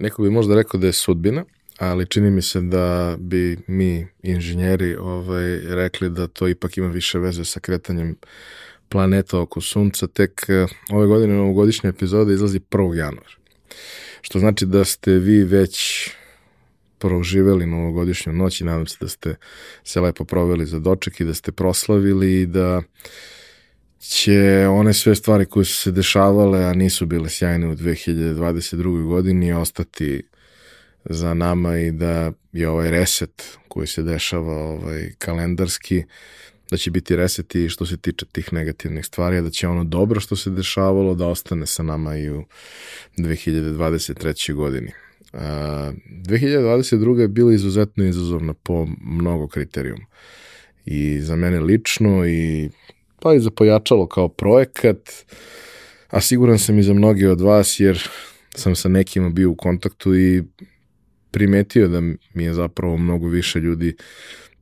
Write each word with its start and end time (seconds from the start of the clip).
neko 0.00 0.22
bi 0.22 0.30
možda 0.30 0.54
rekao 0.54 0.80
da 0.80 0.86
je 0.86 0.92
sudbina, 0.92 1.44
ali 1.78 2.06
čini 2.06 2.30
mi 2.30 2.42
se 2.42 2.60
da 2.60 3.16
bi 3.18 3.58
mi 3.66 4.06
inženjeri 4.22 4.96
ovaj, 4.96 5.60
rekli 5.60 6.10
da 6.10 6.26
to 6.26 6.48
ipak 6.48 6.76
ima 6.76 6.88
više 6.88 7.18
veze 7.18 7.44
sa 7.44 7.60
kretanjem 7.60 8.16
planeta 8.88 9.40
oko 9.40 9.60
sunca. 9.60 10.06
Tek 10.06 10.46
eh, 10.48 10.66
ove 10.90 11.06
godine 11.06 11.34
novogodišnja 11.34 11.90
epizoda 11.90 12.32
izlazi 12.32 12.60
1. 12.60 12.96
januara. 12.96 13.34
Što 14.20 14.38
znači 14.38 14.66
da 14.66 14.84
ste 14.84 15.12
vi 15.12 15.44
već 15.44 16.08
proživeli 16.98 17.66
novogodišnju 17.66 18.32
noć 18.32 18.60
i 18.60 18.64
nadam 18.64 18.86
se 18.86 18.96
da 19.00 19.08
ste 19.08 19.34
se 19.84 20.00
lepo 20.00 20.24
proveli 20.24 20.66
za 20.66 20.78
doček 20.78 21.20
i 21.20 21.24
da 21.24 21.34
ste 21.34 21.52
proslavili 21.52 22.40
i 22.40 22.46
da 22.46 22.82
će 24.00 24.66
one 24.70 24.92
sve 24.92 25.14
stvari 25.14 25.46
koje 25.46 25.64
su 25.64 25.76
se 25.76 25.90
dešavale, 25.90 26.64
a 26.64 26.74
nisu 26.74 27.06
bile 27.06 27.28
sjajne 27.28 27.68
u 27.68 27.74
2022. 27.74 29.06
godini, 29.06 29.52
ostati 29.52 30.22
za 31.04 31.34
nama 31.34 31.78
i 31.78 31.90
da 31.90 32.32
je 32.52 32.68
ovaj 32.68 32.90
reset 32.90 33.58
koji 33.68 33.86
se 33.86 34.02
dešava 34.02 34.54
ovaj 34.54 35.10
kalendarski 35.18 36.04
da 36.70 36.76
će 36.76 36.90
biti 36.90 37.16
reset 37.16 37.54
i 37.54 37.68
što 37.68 37.86
se 37.86 37.96
tiče 37.96 38.26
tih 38.32 38.52
negativnih 38.52 39.06
stvari, 39.06 39.42
da 39.42 39.50
će 39.50 39.68
ono 39.68 39.84
dobro 39.84 40.20
što 40.20 40.36
se 40.36 40.50
dešavalo 40.50 41.14
da 41.14 41.26
ostane 41.26 41.66
sa 41.66 41.82
nama 41.82 42.16
i 42.16 42.30
u 42.30 42.44
2023. 43.18 44.54
godini. 44.54 44.92
Uh, 45.32 45.40
2022. 45.40 47.18
je 47.18 47.28
bila 47.28 47.52
izuzetno 47.54 48.04
izazovna 48.04 48.54
po 48.54 48.86
mnogo 49.00 49.48
kriterijuma. 49.48 50.04
I 50.84 51.20
za 51.20 51.36
mene 51.36 51.60
lično 51.60 52.26
i 52.26 52.70
pa 53.20 53.34
i 53.34 53.40
za 53.40 53.50
pojačalo 53.50 54.06
kao 54.06 54.28
projekat, 54.28 55.10
a 56.08 56.20
siguran 56.20 56.58
sam 56.58 56.78
i 56.78 56.82
za 56.82 56.92
mnogi 56.92 57.26
od 57.26 57.40
vas 57.40 57.80
jer 57.80 58.08
sam 58.54 58.76
sa 58.76 58.88
nekima 58.88 59.28
bio 59.28 59.50
u 59.50 59.56
kontaktu 59.56 60.16
i 60.16 60.42
primetio 61.30 61.88
da 61.88 62.00
mi 62.34 62.44
je 62.44 62.54
zapravo 62.54 62.96
mnogo 62.96 63.28
više 63.28 63.58
ljudi 63.58 63.96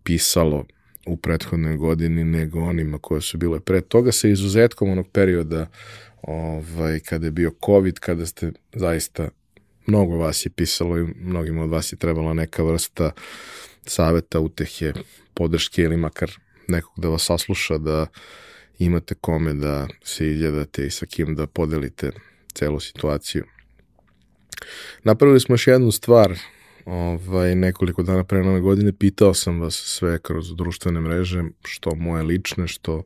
pisalo 0.03 0.67
u 1.07 1.17
prethodnoj 1.17 1.77
godini 1.77 2.25
nego 2.25 2.61
onima 2.61 2.99
koje 2.99 3.21
su 3.21 3.39
bile 3.39 3.61
pre 3.61 3.81
toga 3.81 4.13
sa 4.13 4.29
izuzetkom 4.29 4.91
onog 4.91 5.09
perioda 5.13 5.67
ovaj, 6.23 7.01
kada 7.01 7.27
je 7.27 7.31
bio 7.31 7.53
COVID, 7.67 7.99
kada 7.99 8.27
ste 8.27 8.53
zaista 8.75 9.29
mnogo 9.87 10.17
vas 10.17 10.47
je 10.47 10.51
pisalo 10.51 10.99
i 10.99 11.07
mnogima 11.21 11.63
od 11.63 11.71
vas 11.71 11.93
je 11.93 11.97
trebala 11.97 12.35
neka 12.35 12.63
vrsta 12.63 13.11
saveta, 13.87 14.41
utehe, 14.41 14.93
podrške 15.35 15.83
ili 15.83 15.97
makar 15.97 16.31
nekog 16.69 16.93
da 16.97 17.09
vas 17.09 17.25
sasluša, 17.25 17.79
da 17.79 18.07
imate 18.79 19.15
kome 19.15 19.55
da 19.55 19.89
se 20.05 20.31
izjadate 20.31 20.87
i 20.87 20.91
sa 20.91 21.07
kim 21.07 21.35
da 21.35 21.47
podelite 21.47 22.11
celu 22.55 22.81
situaciju. 22.81 23.45
Napravili 25.05 25.41
smo 25.41 25.53
još 25.53 25.67
jednu 25.67 25.91
stvar 25.91 26.39
ovaj, 26.87 27.55
nekoliko 27.55 28.03
dana 28.03 28.25
pre 28.25 28.43
nove 28.43 28.61
godine, 28.61 28.93
pitao 28.93 29.35
sam 29.35 29.61
vas 29.61 29.75
sve 29.75 30.19
kroz 30.19 30.57
društvene 30.57 31.01
mreže, 31.01 31.43
što 31.65 31.95
moje 31.95 32.23
lične, 32.23 32.69
što 32.69 33.03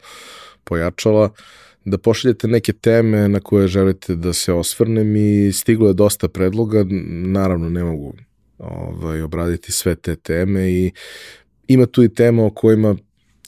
pojačala, 0.65 1.31
da 1.85 1.99
pošaljete 1.99 2.49
neke 2.49 2.73
teme 2.73 3.29
na 3.29 3.41
koje 3.41 3.69
želite 3.69 4.17
da 4.17 4.33
se 4.33 4.53
osvrnem 4.53 5.17
i 5.17 5.53
stiglo 5.53 5.89
je 5.89 5.95
dosta 5.95 6.29
predloga, 6.29 6.85
naravno 7.09 7.69
ne 7.69 7.85
mogu 7.85 8.15
ovaj, 8.59 9.23
obraditi 9.23 9.73
sve 9.73 9.95
te 9.95 10.17
teme 10.17 10.71
i 10.71 10.93
ima 11.69 11.87
tu 11.87 12.03
i 12.03 12.15
tema 12.15 12.45
o 12.45 12.51
kojima 12.51 12.97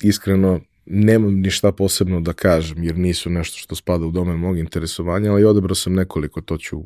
iskreno 0.02 0.60
nemam 0.86 1.40
ništa 1.40 1.72
posebno 1.72 2.20
da 2.20 2.32
kažem, 2.32 2.82
jer 2.82 2.98
nisu 2.98 3.30
nešto 3.30 3.58
što 3.58 3.74
spada 3.74 4.06
u 4.06 4.10
domen 4.10 4.36
mog 4.36 4.58
interesovanja, 4.58 5.32
ali 5.32 5.44
odebrao 5.44 5.74
sam 5.74 5.94
nekoliko, 5.94 6.40
to 6.40 6.56
ću 6.56 6.82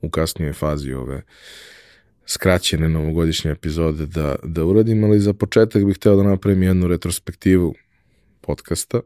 u 0.00 0.10
kasnijoj 0.10 0.52
fazi 0.52 0.92
ove 0.92 1.22
skraćene 2.26 2.88
novogodišnje 2.88 3.50
epizode 3.50 4.06
da, 4.06 4.36
da 4.42 4.64
uradim, 4.64 5.04
ali 5.04 5.20
za 5.20 5.32
početak 5.32 5.84
bih 5.84 5.96
hteo 5.96 6.16
da 6.16 6.22
napravim 6.22 6.62
jednu 6.62 6.88
retrospektivu 6.88 7.74
podcasta. 8.40 9.00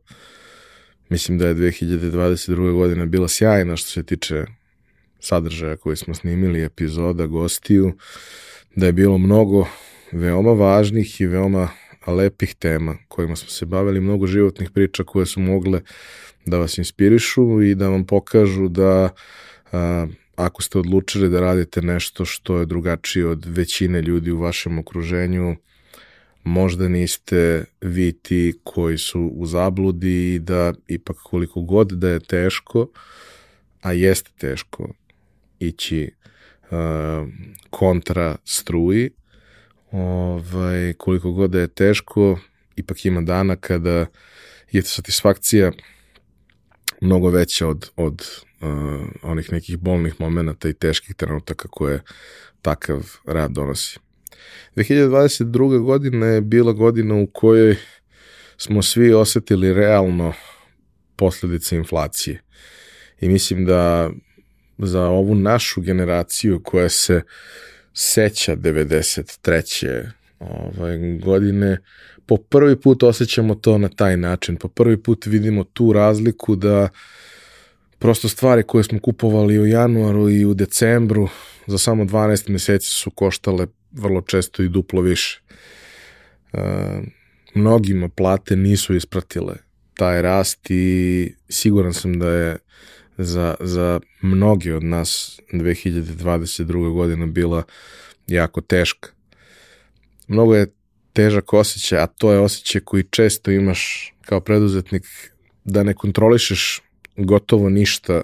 Mislim 1.08 1.38
da 1.38 1.48
je 1.48 1.54
2022. 1.54 2.72
godina 2.72 3.06
bila 3.06 3.28
sjajna 3.28 3.76
što 3.76 3.90
se 3.90 4.02
tiče 4.02 4.44
sadržaja 5.20 5.76
koji 5.76 5.96
smo 5.96 6.14
snimili, 6.14 6.64
epizoda, 6.64 7.26
gostiju, 7.26 7.92
da 8.76 8.86
je 8.86 8.92
bilo 8.92 9.18
mnogo 9.18 9.66
veoma 10.12 10.52
važnih 10.52 11.20
i 11.20 11.26
veoma 11.26 11.68
lepih 12.12 12.54
tema 12.54 12.96
kojima 13.08 13.36
smo 13.36 13.48
se 13.48 13.66
bavili, 13.66 14.00
mnogo 14.00 14.26
životnih 14.26 14.70
priča 14.70 15.04
koje 15.04 15.26
su 15.26 15.40
mogle 15.40 15.80
da 16.46 16.58
vas 16.58 16.78
inspirišu 16.78 17.62
i 17.62 17.74
da 17.74 17.88
vam 17.88 18.06
pokažu 18.06 18.68
da 18.68 19.08
a, 19.72 20.06
ako 20.36 20.62
ste 20.62 20.78
odlučili 20.78 21.28
da 21.28 21.40
radite 21.40 21.82
nešto 21.82 22.24
što 22.24 22.58
je 22.58 22.66
drugačije 22.66 23.26
od 23.26 23.44
većine 23.46 24.02
ljudi 24.02 24.30
u 24.30 24.38
vašem 24.38 24.78
okruženju, 24.78 25.56
možda 26.44 26.88
niste 26.88 27.64
vi 27.80 28.12
ti 28.12 28.54
koji 28.64 28.98
su 28.98 29.20
u 29.34 29.46
zabludi 29.46 30.34
i 30.34 30.38
da 30.38 30.72
ipak 30.88 31.16
koliko 31.16 31.60
god 31.60 31.88
da 31.88 32.08
je 32.08 32.20
teško, 32.20 32.88
a 33.82 33.92
jeste 33.92 34.30
teško 34.38 34.88
ići 35.58 36.10
uh, 36.62 37.28
kontra 37.70 38.36
struji, 38.44 39.10
ovaj, 39.94 40.92
koliko 40.98 41.32
god 41.32 41.50
da 41.50 41.60
je 41.60 41.68
teško, 41.68 42.38
ipak 42.76 43.04
ima 43.04 43.20
dana 43.20 43.56
kada 43.56 44.06
je 44.72 44.82
satisfakcija 44.82 45.72
mnogo 47.00 47.30
veća 47.30 47.68
od, 47.68 47.90
od 47.96 48.22
uh, 48.60 48.68
onih 49.22 49.52
nekih 49.52 49.78
bolnih 49.78 50.20
momenta 50.20 50.68
i 50.68 50.74
teških 50.74 51.14
trenutaka 51.14 51.68
koje 51.68 52.00
takav 52.62 53.16
rad 53.26 53.50
donosi. 53.50 53.98
2022. 54.76 55.78
godina 55.82 56.26
je 56.26 56.40
bila 56.40 56.72
godina 56.72 57.14
u 57.14 57.26
kojoj 57.26 57.76
smo 58.56 58.82
svi 58.82 59.12
osetili 59.12 59.74
realno 59.74 60.32
posledice 61.16 61.76
inflacije. 61.76 62.42
I 63.20 63.28
mislim 63.28 63.64
da 63.64 64.10
za 64.78 65.02
ovu 65.02 65.34
našu 65.34 65.80
generaciju 65.80 66.60
koja 66.64 66.88
se 66.88 67.22
seća 67.94 68.56
93. 68.56 70.06
Ovaj, 70.38 71.18
godine, 71.18 71.78
po 72.26 72.36
prvi 72.36 72.80
put 72.80 73.02
osjećamo 73.02 73.54
to 73.54 73.78
na 73.78 73.88
taj 73.88 74.16
način. 74.16 74.56
Po 74.56 74.68
prvi 74.68 75.02
put 75.02 75.26
vidimo 75.26 75.64
tu 75.64 75.92
razliku 75.92 76.56
da 76.56 76.88
prosto 77.98 78.28
stvari 78.28 78.62
koje 78.62 78.84
smo 78.84 79.00
kupovali 79.00 79.58
u 79.58 79.66
januaru 79.66 80.30
i 80.30 80.44
u 80.44 80.54
decembru 80.54 81.28
za 81.66 81.78
samo 81.78 82.04
12 82.04 82.50
meseci 82.50 82.86
su 82.86 83.10
koštale 83.10 83.66
vrlo 83.92 84.20
često 84.20 84.62
i 84.62 84.68
duplo 84.68 85.00
više. 85.00 85.40
E, 86.52 86.58
mnogima 87.54 88.08
plate 88.08 88.56
nisu 88.56 88.94
ispratile 88.94 89.54
taj 89.94 90.22
rast 90.22 90.70
i 90.70 91.34
siguran 91.48 91.92
sam 91.92 92.18
da 92.18 92.30
je 92.30 92.58
za, 93.18 93.54
za 93.60 94.00
mnogi 94.22 94.72
od 94.72 94.84
nas 94.84 95.40
2022. 95.52 96.92
godina 96.92 97.26
bila 97.26 97.62
jako 98.26 98.60
teška. 98.60 99.08
Mnogo 100.28 100.54
je 100.54 100.72
težak 101.12 101.52
osjećaj, 101.52 101.98
a 101.98 102.06
to 102.06 102.32
je 102.32 102.38
osjećaj 102.38 102.80
koji 102.80 103.04
često 103.10 103.50
imaš 103.50 104.12
kao 104.22 104.40
preduzetnik 104.40 105.32
da 105.64 105.82
ne 105.82 105.94
kontrolišeš 105.94 106.82
gotovo 107.16 107.68
ništa 107.68 108.22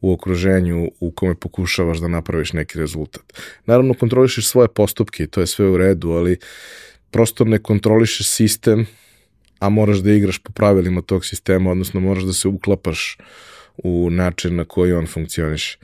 u 0.00 0.12
okruženju 0.12 0.90
u 1.00 1.10
kome 1.10 1.34
pokušavaš 1.34 1.98
da 1.98 2.08
napraviš 2.08 2.52
neki 2.52 2.78
rezultat. 2.78 3.40
Naravno, 3.66 3.94
kontrolišeš 3.94 4.46
svoje 4.46 4.68
postupke 4.68 5.22
i 5.22 5.26
to 5.26 5.40
je 5.40 5.46
sve 5.46 5.66
u 5.68 5.76
redu, 5.76 6.10
ali 6.10 6.38
prosto 7.10 7.44
ne 7.44 7.58
kontrolišeš 7.58 8.28
sistem, 8.28 8.86
a 9.58 9.68
moraš 9.68 9.98
da 9.98 10.12
igraš 10.12 10.38
po 10.38 10.52
pravilima 10.52 11.02
tog 11.02 11.26
sistema, 11.26 11.70
odnosno 11.70 12.00
moraš 12.00 12.24
da 12.24 12.32
se 12.32 12.48
uklapaš 12.48 13.18
u 13.84 14.10
način 14.10 14.56
na 14.56 14.64
koji 14.64 14.92
on 14.92 15.06
funkcioniš. 15.06 15.78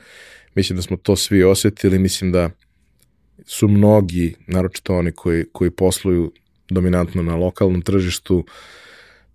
Mislim 0.55 0.77
da 0.77 0.83
smo 0.83 0.97
to 0.97 1.17
svi 1.17 1.45
osetili, 1.45 1.99
mislim 1.99 2.33
da 2.33 2.51
su 3.47 3.69
mnogi, 3.69 4.35
naročito 4.47 4.97
oni 4.97 5.13
koji, 5.13 5.45
koji 5.53 5.71
posluju 5.71 6.33
dominantno 6.69 7.23
na 7.23 7.37
lokalnom 7.37 7.83
tržištu, 7.83 8.47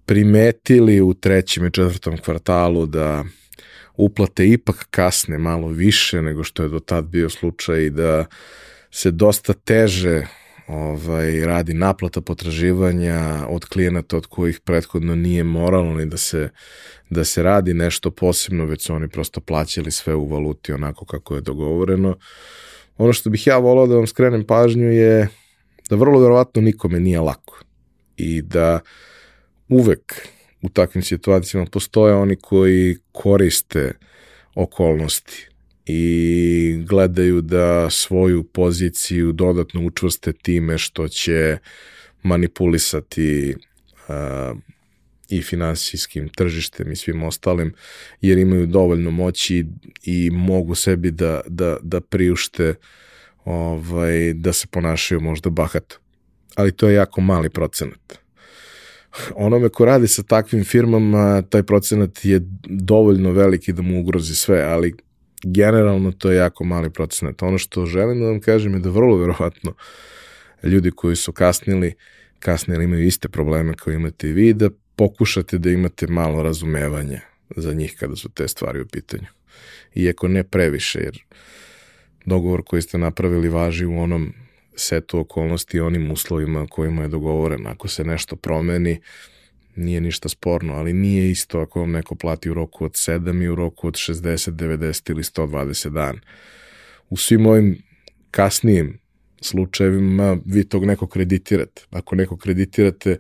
primetili 0.06 1.02
u 1.02 1.14
trećem 1.14 1.66
i 1.66 1.72
četvrtom 1.72 2.18
kvartalu 2.18 2.86
da 2.86 3.26
uplate 3.96 4.48
ipak 4.48 4.88
kasne 4.92 5.38
malo 5.38 5.68
više 5.68 6.22
nego 6.22 6.44
što 6.44 6.64
je 6.64 6.70
do 6.70 6.80
tad 6.80 7.06
bio 7.06 7.30
slučaj 7.30 7.86
i 7.86 7.90
da 7.90 8.26
se 8.92 9.12
dosta 9.12 9.54
teže 9.54 10.26
ovaj, 10.70 11.46
radi 11.46 11.74
naplata 11.74 12.22
potraživanja 12.22 13.46
od 13.50 13.66
klijenata 13.66 14.18
od 14.18 14.26
kojih 14.26 14.60
prethodno 14.60 15.16
nije 15.16 15.44
moralo 15.44 15.94
ni 15.94 16.06
da 16.06 16.18
se, 16.18 16.50
da 17.10 17.24
se 17.24 17.44
radi 17.44 17.74
nešto 17.74 18.12
posebno, 18.12 18.66
već 18.66 18.86
su 18.86 18.94
oni 18.94 19.10
prosto 19.10 19.42
plaćali 19.42 19.92
sve 19.92 20.16
u 20.16 20.28
valuti 20.28 20.74
onako 20.74 21.06
kako 21.06 21.36
je 21.36 21.42
dogovoreno. 21.42 22.18
Ono 22.98 23.14
što 23.14 23.30
bih 23.30 23.48
ja 23.48 23.58
volao 23.58 23.88
da 23.88 23.96
vam 23.96 24.08
skrenem 24.08 24.46
pažnju 24.46 24.92
je 24.92 25.28
da 25.90 25.96
vrlo 25.96 26.20
verovatno 26.20 26.62
nikome 26.62 27.00
nije 27.00 27.20
lako 27.20 27.60
i 28.18 28.42
da 28.42 28.80
uvek 29.70 30.28
u 30.62 30.70
takvim 30.70 31.04
situacijama 31.04 31.68
postoje 31.72 32.14
oni 32.14 32.36
koji 32.36 32.98
koriste 33.12 33.94
okolnosti 34.56 35.49
i 35.92 36.84
gledaju 36.88 37.42
da 37.42 37.90
svoju 37.90 38.44
poziciju 38.44 39.32
dodatno 39.32 39.86
učvrste 39.86 40.34
time 40.34 40.78
što 40.78 41.08
će 41.08 41.58
manipulisati 42.24 43.56
uh, 44.08 44.58
i 45.30 45.42
finansijskim 45.42 46.30
tržištem 46.30 46.92
i 46.92 46.96
svim 46.96 47.24
ostalim, 47.24 47.74
jer 48.22 48.38
imaju 48.38 48.66
dovoljno 48.66 49.12
moći 49.12 49.66
i 50.04 50.30
mogu 50.30 50.76
sebi 50.76 51.12
da, 51.12 51.42
da, 51.48 51.78
da 51.82 52.02
priušte 52.02 52.74
ovaj, 53.46 54.34
da 54.34 54.54
se 54.54 54.68
ponašaju 54.68 55.22
možda 55.22 55.50
bahato. 55.50 55.98
Ali 56.56 56.72
to 56.72 56.90
je 56.90 56.96
jako 56.96 57.22
mali 57.22 57.50
procenat. 57.50 58.20
Onome 59.36 59.70
ko 59.70 59.86
radi 59.86 60.08
sa 60.08 60.24
takvim 60.24 60.64
firmama, 60.64 61.42
taj 61.42 61.64
procenat 61.64 62.26
je 62.26 62.42
dovoljno 62.68 63.32
veliki 63.32 63.74
da 63.74 63.82
mu 63.82 64.00
ugrozi 64.00 64.36
sve, 64.36 64.62
ali 64.62 64.94
generalno 65.44 66.12
to 66.12 66.32
je 66.32 66.38
jako 66.38 66.64
mali 66.64 66.90
procenat. 66.90 67.42
Ono 67.42 67.58
što 67.58 67.86
želim 67.86 68.20
da 68.20 68.26
vam 68.26 68.42
kažem 68.42 68.74
je 68.74 68.80
da 68.80 68.90
vrlo 68.90 69.18
verovatno 69.18 69.74
ljudi 70.64 70.92
koji 70.92 71.16
su 71.16 71.32
kasnili, 71.32 71.94
kasnili 72.40 72.84
imaju 72.84 73.06
iste 73.06 73.30
probleme 73.30 73.74
koje 73.74 73.96
imate 73.96 74.30
i 74.30 74.34
vi, 74.34 74.54
da 74.54 74.70
pokušate 74.96 75.58
da 75.58 75.70
imate 75.70 76.08
malo 76.08 76.44
razumevanja 76.44 77.22
za 77.56 77.74
njih 77.74 77.96
kada 78.00 78.16
su 78.16 78.30
te 78.30 78.48
stvari 78.48 78.82
u 78.82 78.88
pitanju. 78.88 79.28
Iako 79.96 80.28
ne 80.28 80.44
previše, 80.44 81.00
jer 81.00 81.24
dogovor 82.26 82.64
koji 82.66 82.82
ste 82.82 82.98
napravili 82.98 83.50
važi 83.50 83.86
u 83.86 84.00
onom 84.00 84.34
setu 84.76 85.20
okolnosti 85.20 85.78
i 85.78 85.82
onim 85.82 86.12
uslovima 86.12 86.68
kojima 86.68 87.02
je 87.02 87.08
dogovoren. 87.08 87.68
Ako 87.68 87.88
se 87.88 88.04
nešto 88.04 88.36
promeni, 88.36 89.02
nije 89.80 90.02
ništa 90.02 90.30
sporno, 90.30 90.74
ali 90.74 90.94
nije 90.94 91.32
isto 91.32 91.60
ako 91.60 91.80
vam 91.80 91.92
neko 91.92 92.16
plati 92.16 92.50
u 92.50 92.54
roku 92.54 92.86
od 92.86 92.92
7 92.92 93.44
i 93.44 93.48
u 93.48 93.56
roku 93.56 93.88
od 93.88 93.94
60, 93.94 94.52
90 94.52 95.12
ili 95.12 95.24
120 95.24 95.90
dana. 95.90 96.20
U 97.10 97.18
svim 97.18 97.46
ovim 97.46 97.82
kasnijim 98.32 99.00
slučajevima 99.42 100.38
vi 100.46 100.64
tog 100.64 100.86
neko 100.86 101.08
kreditirate. 101.08 101.82
Ako 101.90 102.16
neko 102.16 102.38
kreditirate 102.38 103.18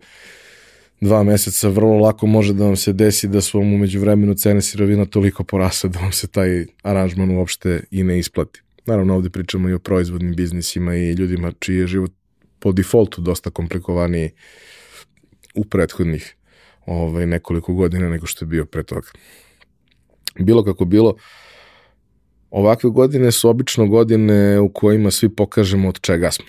dva 1.01 1.23
meseca, 1.23 1.69
vrlo 1.69 1.97
lako 1.97 2.27
može 2.27 2.53
da 2.53 2.65
vam 2.65 2.75
se 2.75 2.93
desi 2.93 3.27
da 3.27 3.41
su 3.41 3.59
vam 3.59 3.73
umeđu 3.73 3.99
vremenu 3.99 4.33
cene 4.33 4.61
sirovina 4.61 5.05
toliko 5.05 5.43
porasle 5.43 5.89
da 5.89 5.99
vam 5.99 6.11
se 6.11 6.27
taj 6.27 6.65
aranžman 6.83 7.31
uopšte 7.31 7.83
i 7.91 8.03
ne 8.03 8.19
isplati. 8.19 8.61
Naravno, 8.85 9.15
ovde 9.15 9.29
pričamo 9.29 9.69
i 9.69 9.73
o 9.73 9.79
proizvodnim 9.79 10.35
biznisima 10.35 10.95
i 10.95 11.11
ljudima 11.11 11.51
čiji 11.59 11.77
je 11.77 11.87
život 11.87 12.11
po 12.59 12.71
defaultu 12.71 13.21
dosta 13.21 13.49
komplikovaniji 13.49 14.29
u 15.55 15.65
prethodnih 15.65 16.35
ovaj, 16.89 17.25
nekoliko 17.25 17.73
godina 17.73 18.09
nego 18.09 18.25
što 18.25 18.45
je 18.45 18.47
bio 18.47 18.65
pre 18.65 18.83
toga. 18.83 19.07
Bilo 20.39 20.63
kako 20.63 20.85
bilo, 20.85 21.15
ovakve 22.51 22.89
godine 22.89 23.31
su 23.31 23.49
obično 23.49 23.87
godine 23.87 24.59
u 24.59 24.69
kojima 24.69 25.11
svi 25.11 25.29
pokažemo 25.29 25.89
od 25.89 25.99
čega 26.01 26.31
smo 26.31 26.45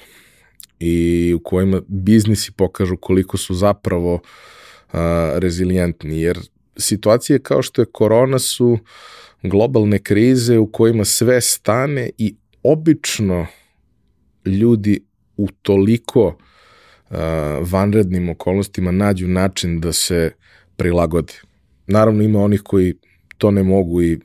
i 0.78 1.34
u 1.36 1.40
kojima 1.42 1.82
biznisi 1.88 2.52
pokažu 2.52 2.96
koliko 2.96 3.36
su 3.36 3.54
zapravo 3.54 4.20
a, 4.92 5.32
rezilijentni, 5.36 6.20
jer 6.20 6.38
situacije 6.76 7.38
kao 7.38 7.62
što 7.62 7.82
je 7.82 7.86
korona 7.92 8.38
su 8.38 8.78
globalne 9.42 9.98
krize 9.98 10.58
u 10.58 10.66
kojima 10.72 11.04
sve 11.04 11.40
stane 11.40 12.10
i 12.18 12.34
obično 12.62 13.46
ljudi 14.44 15.00
u 15.36 15.48
toliko 15.62 16.26
uh, 16.26 16.49
vanrednim 17.60 18.28
okolnostima 18.28 18.90
nađu 18.90 19.28
način 19.28 19.80
da 19.80 19.92
se 19.92 20.32
prilagode. 20.76 21.32
Naravno 21.86 22.22
ima 22.22 22.42
onih 22.42 22.60
koji 22.64 22.94
to 23.38 23.50
ne 23.50 23.62
mogu 23.62 24.02
i 24.02 24.18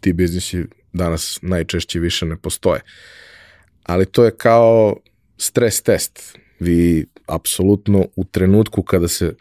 ti 0.00 0.12
biznisi 0.12 0.64
danas 0.92 1.38
najčešće 1.42 1.98
više 1.98 2.26
ne 2.26 2.36
postoje. 2.36 2.80
Ali 3.82 4.06
to 4.06 4.24
je 4.24 4.36
kao 4.36 4.96
stres 5.38 5.82
test. 5.82 6.38
Vi 6.60 7.06
apsolutno 7.26 8.06
u 8.16 8.24
trenutku 8.24 8.82
kada 8.82 9.08
se 9.08 9.34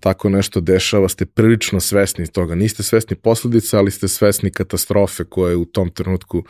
tako 0.00 0.28
nešto 0.28 0.60
dešava, 0.60 1.08
ste 1.08 1.26
prilično 1.26 1.80
svesni 1.80 2.26
toga. 2.26 2.54
Niste 2.54 2.82
svesni 2.82 3.16
posledica, 3.16 3.78
ali 3.78 3.90
ste 3.90 4.08
svesni 4.08 4.50
katastrofe 4.50 5.24
koja 5.24 5.50
je 5.50 5.56
u 5.56 5.64
tom 5.64 5.90
trenutku 5.90 6.44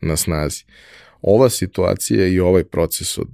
na 0.00 0.16
snazi. 0.16 0.64
Ova 1.22 1.50
situacija 1.50 2.26
i 2.26 2.40
ovaj 2.40 2.64
proces 2.64 3.18
od 3.18 3.28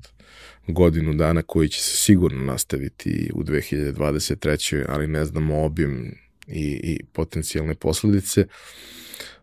godinu 0.70 1.14
dana 1.14 1.42
koji 1.42 1.68
će 1.68 1.82
se 1.82 1.96
sigurno 1.96 2.44
nastaviti 2.44 3.30
u 3.34 3.42
2023. 3.42 4.84
ali 4.88 5.06
ne 5.06 5.24
znamo 5.24 5.62
obim 5.62 6.14
i, 6.46 6.80
i 6.82 7.04
potencijalne 7.12 7.74
posledice. 7.74 8.46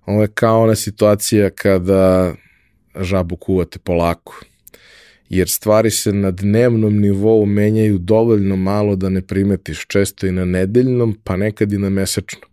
Ovo 0.06 0.22
je 0.22 0.28
kao 0.28 0.64
ona 0.64 0.76
situacija 0.76 1.50
kada 1.50 2.36
žabu 2.96 3.36
kuvate 3.36 3.80
polako 3.80 4.42
jer 5.30 5.50
stvari 5.50 5.92
se 5.92 6.14
na 6.14 6.32
dnevnom 6.32 7.00
nivou 7.00 7.46
menjaju 7.46 7.98
dovoljno 7.98 8.56
malo 8.56 8.96
da 8.96 9.10
ne 9.10 9.22
primetiš, 9.22 9.86
često 9.88 10.28
i 10.28 10.32
na 10.32 10.46
nedeljnom, 10.46 11.18
pa 11.24 11.38
nekad 11.38 11.74
i 11.74 11.78
na 11.78 11.90
mesečnom. 11.90 12.52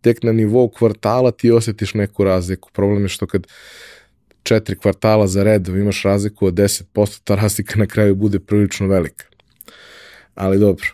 Tek 0.00 0.22
na 0.22 0.32
nivou 0.32 0.68
kvartala 0.68 1.30
ti 1.30 1.50
osetiš 1.50 1.94
neku 1.94 2.24
razliku. 2.24 2.70
Problem 2.72 3.02
je 3.02 3.08
što 3.08 3.26
kad 3.26 3.46
četiri 4.46 4.76
kvartala 4.76 5.26
za 5.26 5.42
redom 5.42 5.76
imaš 5.76 6.02
razliku 6.02 6.46
od 6.46 6.54
10%, 6.54 7.20
ta 7.24 7.34
razlika 7.34 7.78
na 7.78 7.86
kraju 7.86 8.14
bude 8.14 8.38
prilično 8.38 8.86
velika. 8.86 9.24
Ali 10.34 10.58
dobro, 10.58 10.86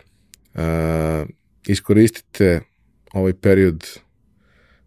uh, 0.54 1.28
iskoristite 1.66 2.60
ovaj 3.12 3.32
period 3.32 3.84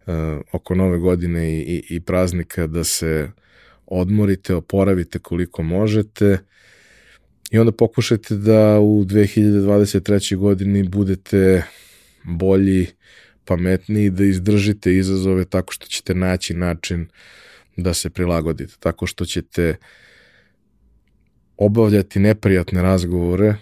uh, 0.06 0.14
oko 0.52 0.74
nove 0.74 0.98
godine 0.98 1.58
i, 1.58 1.60
i, 1.60 1.96
i 1.96 2.00
praznika 2.00 2.66
da 2.66 2.84
se 2.84 3.30
odmorite, 3.86 4.54
oporavite 4.54 5.18
koliko 5.18 5.62
možete 5.62 6.38
i 7.50 7.58
onda 7.58 7.72
pokušajte 7.72 8.34
da 8.34 8.80
u 8.80 9.04
2023. 9.04 10.36
godini 10.36 10.88
budete 10.88 11.62
bolji, 12.24 12.86
pametniji, 13.44 14.10
da 14.10 14.24
izdržite 14.24 14.96
izazove 14.96 15.44
tako 15.44 15.72
što 15.72 15.86
ćete 15.86 16.14
naći 16.14 16.54
način 16.54 17.08
da 17.76 17.94
se 17.94 18.10
prilagodite, 18.10 18.74
tako 18.80 19.06
što 19.06 19.24
ćete 19.24 19.76
obavljati 21.56 22.20
neprijatne 22.20 22.82
razgovore 22.82 23.54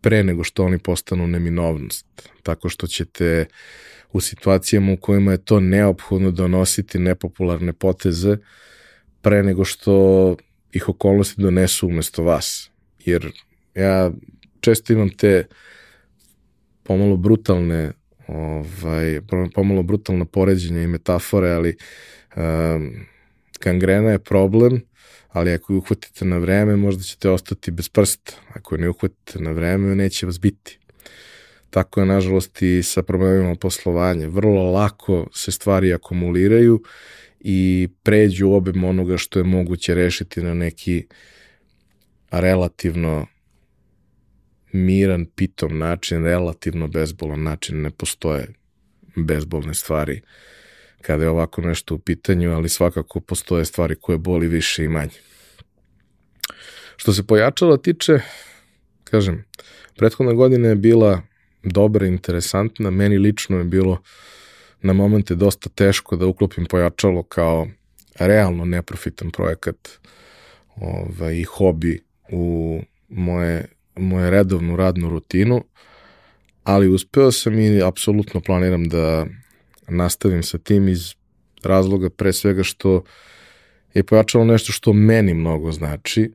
pre 0.00 0.24
nego 0.24 0.44
što 0.44 0.64
oni 0.64 0.78
postanu 0.78 1.26
neminovnost, 1.26 2.06
tako 2.42 2.68
što 2.68 2.86
ćete 2.86 3.46
u 4.12 4.20
situacijama 4.20 4.92
u 4.92 4.96
kojima 4.96 5.32
je 5.32 5.44
to 5.44 5.60
neophodno 5.60 6.30
donositi 6.30 6.98
nepopularne 6.98 7.72
poteze 7.72 8.36
pre 9.20 9.42
nego 9.42 9.64
što 9.64 10.36
ih 10.72 10.88
okolnosti 10.88 11.42
donesu 11.42 11.86
umesto 11.88 12.22
vas. 12.22 12.70
Jer 13.04 13.32
ja 13.74 14.10
često 14.60 14.92
imam 14.92 15.10
te 15.10 15.46
pomalo 16.82 17.16
brutalne 17.16 17.92
ovaj, 18.28 19.20
pomalo 19.54 19.82
brutalna 19.82 20.24
poređenja 20.24 20.82
i 20.82 20.86
metafore, 20.86 21.50
ali 21.50 21.76
um, 22.36 23.06
gangrena 23.60 24.10
je 24.10 24.18
problem, 24.18 24.80
ali 25.28 25.52
ako 25.52 25.72
ju 25.72 25.78
uhvatite 25.78 26.24
na 26.24 26.38
vreme, 26.38 26.76
možda 26.76 27.02
ćete 27.02 27.30
ostati 27.30 27.70
bez 27.70 27.88
prsta. 27.88 28.32
Ako 28.54 28.76
ne 28.76 28.88
uhvatite 28.88 29.38
na 29.38 29.50
vreme, 29.50 29.94
neće 29.94 30.26
vas 30.26 30.40
biti. 30.40 30.78
Tako 31.70 32.00
je, 32.00 32.06
nažalost, 32.06 32.62
i 32.62 32.82
sa 32.82 33.02
problemima 33.02 33.54
poslovanja. 33.54 34.28
Vrlo 34.28 34.72
lako 34.72 35.28
se 35.34 35.52
stvari 35.52 35.92
akumuliraju 35.92 36.82
i 37.40 37.88
pređu 38.02 38.50
obim 38.50 38.84
onoga 38.84 39.16
što 39.16 39.38
je 39.38 39.44
moguće 39.44 39.94
rešiti 39.94 40.42
na 40.42 40.54
neki 40.54 41.06
relativno 42.30 43.26
miran, 44.72 45.26
pitom 45.26 45.78
način, 45.78 46.24
relativno 46.24 46.88
bezbolan 46.88 47.42
način. 47.42 47.82
Ne 47.82 47.90
postoje 47.90 48.48
bezbolne 49.16 49.74
stvari 49.74 50.20
kada 51.02 51.24
je 51.24 51.30
ovako 51.30 51.60
nešto 51.60 51.94
u 51.94 51.98
pitanju, 51.98 52.52
ali 52.54 52.68
svakako 52.68 53.20
postoje 53.20 53.64
stvari 53.64 53.94
koje 54.00 54.18
boli 54.18 54.48
više 54.48 54.84
i 54.84 54.88
manje. 54.88 55.18
Što 56.96 57.12
se 57.12 57.26
pojačala 57.26 57.76
tiče, 57.76 58.20
kažem, 59.04 59.44
prethodna 59.96 60.32
godina 60.32 60.68
je 60.68 60.74
bila 60.74 61.22
dobra, 61.62 62.06
interesantna, 62.06 62.90
meni 62.90 63.18
lično 63.18 63.58
je 63.58 63.64
bilo 63.64 64.02
na 64.82 64.92
momente 64.92 65.34
dosta 65.34 65.68
teško 65.68 66.16
da 66.16 66.26
uklopim 66.26 66.66
pojačalo 66.66 67.22
kao 67.22 67.68
realno 68.18 68.64
neprofitan 68.64 69.30
projekat 69.30 69.88
ovaj, 70.76 71.36
i 71.36 71.42
hobi 71.42 72.00
u 72.30 72.80
moje, 73.08 73.66
moje 73.96 74.30
redovnu 74.30 74.76
radnu 74.76 75.08
rutinu, 75.08 75.64
ali 76.64 76.88
uspeo 76.88 77.32
sam 77.32 77.58
i 77.58 77.82
apsolutno 77.82 78.40
planiram 78.40 78.88
da 78.88 79.26
nastavim 79.96 80.42
sa 80.42 80.58
tim 80.58 80.88
iz 80.88 81.14
razloga 81.62 82.10
pre 82.10 82.32
svega 82.32 82.62
što 82.62 83.02
je 83.94 84.02
pojačalo 84.02 84.44
nešto 84.44 84.72
što 84.72 84.92
meni 84.92 85.34
mnogo 85.34 85.72
znači 85.72 86.32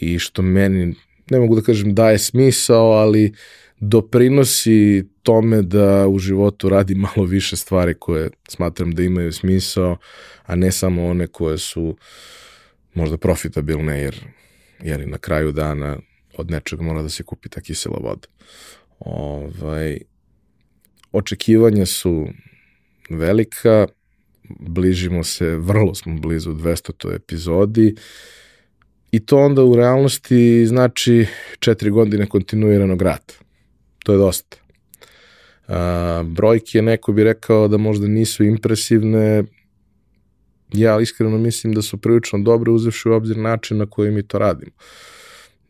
i 0.00 0.18
što 0.18 0.42
meni, 0.42 0.94
ne 1.30 1.38
mogu 1.38 1.54
da 1.54 1.62
kažem 1.62 1.94
daje 1.94 2.18
smisao, 2.18 2.92
ali 2.92 3.32
doprinosi 3.80 5.04
tome 5.22 5.62
da 5.62 6.08
u 6.08 6.18
životu 6.18 6.68
radi 6.68 6.94
malo 7.14 7.26
više 7.26 7.56
stvari 7.56 7.94
koje 7.94 8.30
smatram 8.48 8.92
da 8.92 9.02
imaju 9.02 9.32
smisao, 9.32 9.96
a 10.46 10.54
ne 10.54 10.72
samo 10.72 11.06
one 11.06 11.26
koje 11.26 11.58
su 11.58 11.96
možda 12.94 13.16
profitabilne, 13.16 14.00
jer 14.02 14.24
jeli, 14.82 15.06
na 15.06 15.18
kraju 15.18 15.52
dana 15.52 15.98
od 16.36 16.50
nečega 16.50 16.82
mora 16.82 17.02
da 17.02 17.08
se 17.08 17.22
kupi 17.22 17.48
ta 17.48 17.60
kisela 17.60 17.98
voda. 18.02 18.28
Ovaj, 18.98 19.98
očekivanja 21.12 21.86
su 21.86 22.28
velika, 23.08 23.86
bližimo 24.60 25.24
se, 25.24 25.56
vrlo 25.56 25.94
smo 25.94 26.14
blizu 26.14 26.52
200. 26.52 27.14
epizodi 27.14 27.94
i 29.12 29.26
to 29.26 29.38
onda 29.38 29.64
u 29.64 29.76
realnosti 29.76 30.66
znači 30.66 31.26
četiri 31.58 31.90
godine 31.90 32.26
kontinuiranog 32.26 33.02
rata. 33.02 33.34
To 34.04 34.12
je 34.12 34.18
dosta. 34.18 34.56
A, 35.68 36.24
brojke 36.26 36.82
neko 36.82 37.12
bi 37.12 37.24
rekao 37.24 37.68
da 37.68 37.76
možda 37.76 38.06
nisu 38.06 38.44
impresivne, 38.44 39.44
ja 40.72 41.00
iskreno 41.00 41.38
mislim 41.38 41.72
da 41.72 41.82
su 41.82 41.96
prilično 41.96 42.38
dobre 42.38 42.70
uzevši 42.70 43.08
u 43.08 43.12
obzir 43.12 43.36
način 43.36 43.76
na 43.76 43.86
koji 43.86 44.10
mi 44.10 44.22
to 44.22 44.38
radimo. 44.38 44.72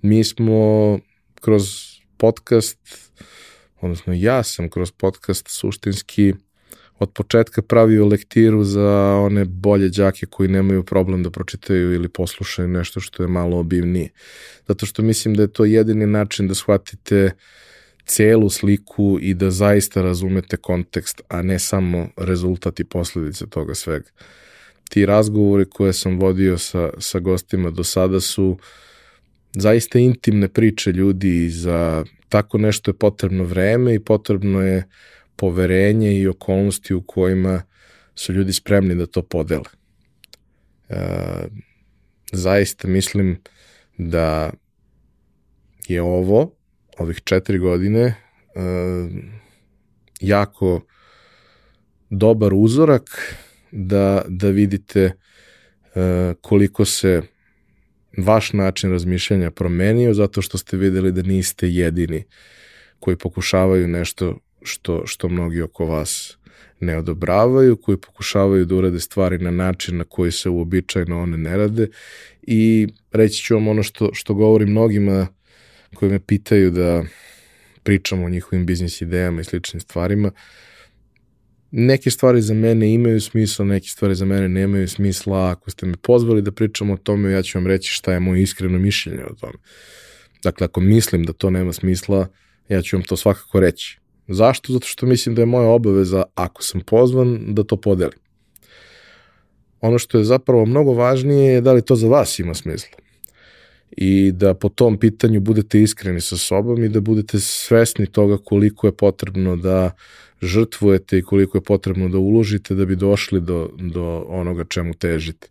Mi 0.03 0.25
smo 0.25 0.99
kroz 1.41 1.65
podcast, 2.17 2.79
odnosno 3.81 4.13
ja 4.13 4.43
sam 4.43 4.71
kroz 4.71 4.93
podcast 4.93 5.49
suštinski 5.49 6.35
od 6.99 7.13
početka 7.13 7.63
pravio 7.63 8.07
lektiru 8.07 8.65
za 8.65 9.15
one 9.15 9.45
bolje 9.45 9.89
đake 9.89 10.27
koji 10.27 10.49
nemaju 10.49 10.83
problem 10.83 11.23
da 11.23 11.31
pročitaju 11.31 11.95
ili 11.95 12.09
poslušaju 12.09 12.69
nešto 12.69 13.01
što 13.01 13.23
je 13.23 13.29
malo 13.29 13.59
obimnije. 13.59 14.09
Zato 14.69 14.87
što 14.87 15.03
mislim 15.03 15.35
da 15.35 15.43
je 15.43 15.53
to 15.53 15.65
jedini 15.65 16.07
način 16.07 16.49
da 16.49 16.55
shvatite 16.55 17.31
celu 18.05 18.51
sliku 18.51 19.19
i 19.21 19.35
da 19.35 19.51
zaista 19.51 20.03
razumete 20.03 20.57
kontekst, 20.57 21.21
a 21.29 21.43
ne 21.43 21.59
samo 21.59 22.09
rezultat 22.17 22.81
i 22.81 22.85
posledice 22.85 23.47
toga 23.47 23.75
svega. 23.75 24.11
Ti 24.91 25.07
razgovori 25.07 25.65
koje 25.71 25.93
sam 25.93 26.19
vodio 26.19 26.59
sa, 26.59 26.91
sa 26.99 27.19
gostima 27.19 27.71
do 27.71 27.85
sada 27.85 28.21
su 28.21 28.59
zaista 29.53 29.99
intimne 29.99 30.49
priče 30.49 30.93
ljudi 30.93 31.45
i 31.45 31.51
za 31.51 32.05
tako 32.29 32.59
nešto 32.59 32.91
je 32.91 32.95
potrebno 32.95 33.45
vreme 33.45 33.95
i 33.95 34.01
potrebno 34.01 34.63
je 34.63 34.85
poverenje 35.39 36.19
i 36.19 36.29
okolnosti 36.29 36.95
u 36.95 37.03
kojima 37.03 37.63
su 38.15 38.33
ljudi 38.33 38.53
spremni 38.53 38.95
da 38.95 39.07
to 39.07 39.23
podele. 39.23 39.71
E, 40.89 40.97
zaista 42.33 42.89
mislim 42.89 43.39
da 43.99 44.51
je 45.89 46.03
ovo, 46.03 46.51
ovih 46.99 47.21
četiri 47.25 47.59
godine, 47.59 48.03
e, 48.03 48.15
jako 50.21 50.81
dobar 52.11 52.55
uzorak 52.55 53.35
da, 53.73 54.23
da 54.29 54.49
vidite 54.49 55.01
e, 55.95 56.35
koliko 56.41 56.85
se 56.85 57.23
vaš 58.17 58.53
način 58.53 58.91
razmišljanja 58.91 59.51
promenio 59.51 60.15
zato 60.15 60.43
što 60.43 60.59
ste 60.59 60.77
videli 60.77 61.13
da 61.13 61.23
niste 61.23 61.69
jedini 61.69 62.25
koji 62.99 63.17
pokušavaju 63.17 63.89
nešto 63.89 64.39
što, 64.63 65.07
što 65.07 65.29
mnogi 65.29 65.63
oko 65.63 65.87
vas 65.87 66.39
ne 66.81 66.97
odobravaju, 66.97 67.77
koji 67.77 67.99
pokušavaju 67.99 68.65
da 68.65 68.75
urade 68.75 69.01
stvari 69.01 69.39
na 69.39 69.51
način 69.51 69.97
na 69.97 70.05
koji 70.05 70.33
se 70.33 70.49
uobičajno 70.49 71.23
one 71.23 71.37
ne 71.37 71.57
rade 71.57 71.89
i 72.43 72.89
reći 73.13 73.43
ću 73.43 73.55
vam 73.55 73.69
ono 73.69 73.83
što, 73.83 74.11
što 74.13 74.35
govori 74.35 74.67
mnogima 74.67 75.27
koji 75.95 76.11
me 76.11 76.21
pitaju 76.21 76.71
da 76.71 77.05
pričamo 77.83 78.27
o 78.27 78.29
njihovim 78.29 78.67
biznis 78.67 79.01
idejama 79.01 79.41
i 79.41 79.45
sličnim 79.45 79.81
stvarima. 79.81 80.31
Neke 81.71 82.11
stvari 82.11 82.43
za 82.43 82.55
mene 82.55 82.95
imaju 82.95 83.21
smisla, 83.21 83.65
neke 83.65 83.89
stvari 83.89 84.15
za 84.15 84.25
mene 84.25 84.49
nemaju 84.49 84.89
smisla. 84.89 85.51
Ako 85.51 85.71
ste 85.71 85.87
me 85.87 85.97
pozvali 85.97 86.43
da 86.43 86.53
pričamo 86.53 86.95
o 86.95 86.97
tome, 86.97 87.33
ja 87.33 87.43
ću 87.43 87.59
vam 87.59 87.67
reći 87.67 87.93
šta 87.93 88.13
je 88.13 88.21
moje 88.21 88.43
iskreno 88.43 88.79
mišljenje 88.79 89.25
o 89.25 89.35
tome. 89.35 89.59
Dakle, 90.43 90.65
ako 90.65 90.81
mislim 90.81 91.25
da 91.25 91.33
to 91.33 91.51
nema 91.51 91.73
smisla, 91.73 92.29
ja 92.69 92.83
ću 92.83 92.97
vam 92.97 93.03
to 93.03 93.17
svakako 93.17 93.61
reći. 93.61 93.99
Zašto? 94.29 94.73
Zato 94.73 94.87
što 94.87 95.07
mislim 95.07 95.35
da 95.35 95.43
je 95.43 95.47
moja 95.47 95.69
obaveza, 95.69 96.23
ako 96.35 96.63
sam 96.63 96.81
pozvan, 96.81 97.39
da 97.49 97.63
to 97.63 97.77
podelim. 97.77 98.19
Ono 99.81 99.99
što 99.99 100.19
je 100.19 100.25
zapravo 100.25 100.67
mnogo 100.67 100.93
važnije 100.93 101.53
je 101.53 101.61
da 101.61 101.73
li 101.73 101.83
to 101.83 101.97
za 101.97 102.09
vas 102.09 102.39
ima 102.39 102.55
smisla. 102.55 102.99
I 103.91 104.33
da 104.33 104.55
po 104.55 104.69
tom 104.69 104.99
pitanju 104.99 105.41
budete 105.41 105.83
iskreni 105.83 106.21
sa 106.21 106.37
sobom 106.37 106.85
i 106.85 106.89
da 106.89 107.01
budete 107.01 107.41
svesni 107.41 108.07
toga 108.07 108.39
koliko 108.45 108.87
je 108.87 108.93
potrebno 108.93 109.57
da 109.57 109.91
žrtvujete 110.43 111.19
i 111.19 111.23
koliko 111.23 111.59
je 111.59 111.63
potrebno 111.63 112.09
da 112.09 112.19
uložite 112.19 112.75
da 112.75 112.85
bi 112.85 112.97
došli 112.97 113.41
do, 113.41 113.71
do 113.79 114.25
onoga 114.29 114.65
čemu 114.65 114.95
težite. 114.95 115.49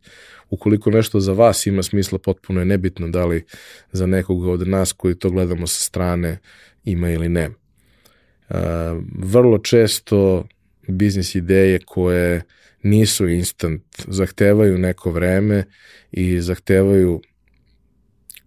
Ukoliko 0.49 0.91
nešto 0.91 1.19
za 1.19 1.33
vas 1.33 1.65
ima 1.65 1.83
smisla, 1.83 2.17
potpuno 2.17 2.59
je 2.61 2.65
nebitno 2.65 3.07
da 3.07 3.25
li 3.25 3.45
za 3.91 4.05
nekoga 4.05 4.51
od 4.51 4.67
nas 4.67 4.91
koji 4.91 5.15
to 5.15 5.29
gledamo 5.29 5.67
sa 5.67 5.81
strane 5.81 6.39
ima 6.83 7.09
ili 7.09 7.29
nema 7.29 7.55
vrlo 9.19 9.57
često 9.57 10.47
biznis 10.87 11.35
ideje 11.35 11.79
koje 11.85 12.41
nisu 12.83 13.27
instant, 13.27 13.83
zahtevaju 14.07 14.77
neko 14.77 15.11
vreme 15.11 15.63
i 16.11 16.41
zahtevaju 16.41 17.21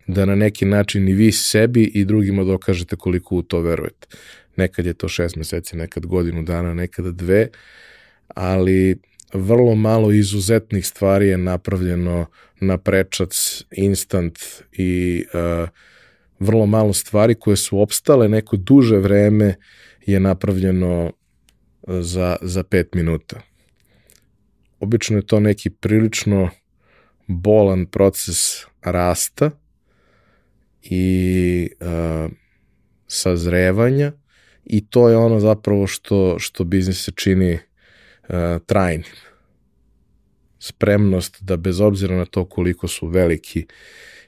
da 0.07 0.25
na 0.25 0.35
neki 0.35 0.65
način 0.65 1.09
i 1.09 1.13
vi 1.13 1.33
sebi 1.33 1.83
i 1.83 2.05
drugima 2.05 2.45
dokažete 2.45 2.97
koliko 2.97 3.37
u 3.37 3.43
to 3.43 3.61
verujete. 3.61 4.07
Nekad 4.57 4.87
je 4.87 4.95
to 4.95 5.09
šest 5.09 5.37
meseci, 5.37 5.77
nekad 5.77 6.07
godinu 6.07 6.43
dana, 6.43 6.75
nekada 6.75 7.11
dve, 7.11 7.49
ali 8.29 8.97
vrlo 9.33 9.75
malo 9.75 10.13
izuzetnih 10.13 10.87
stvari 10.87 11.29
je 11.29 11.39
napravljeno 11.39 12.27
na 12.61 12.79
prečac, 12.79 13.65
instant 13.71 14.39
i 14.73 15.25
uh, 15.35 15.69
vrlo 16.39 16.67
malo 16.67 16.93
stvari 16.93 17.35
koje 17.35 17.57
su 17.57 17.81
opstale 17.81 18.29
neko 18.29 18.57
duže 18.57 18.97
vreme 18.97 19.55
je 20.07 20.21
napravljeno 20.21 21.13
e, 21.89 22.03
za, 22.03 22.37
za 22.43 22.63
pet 22.63 22.95
minuta. 22.95 23.41
Obično 24.81 25.17
je 25.17 25.27
to 25.27 25.41
neki 25.41 25.71
prilično 25.71 26.51
bolan 27.27 27.87
proces 27.87 28.65
rasta 28.83 29.51
i 30.83 31.71
uh, 31.81 32.31
sazrevanja 33.07 34.13
i 34.65 34.87
to 34.87 35.09
je 35.09 35.17
ono 35.17 35.41
zapravo 35.41 35.87
što, 35.87 36.39
što 36.39 36.65
biznis 36.65 37.05
se 37.05 37.13
čini 37.15 37.53
uh, 37.53 37.59
trajnim. 38.67 39.05
Spremnost 40.59 41.43
da 41.43 41.57
bez 41.57 41.81
obzira 41.81 42.17
na 42.17 42.25
to 42.25 42.45
koliko 42.45 42.89
su 42.89 43.07
veliki 43.07 43.67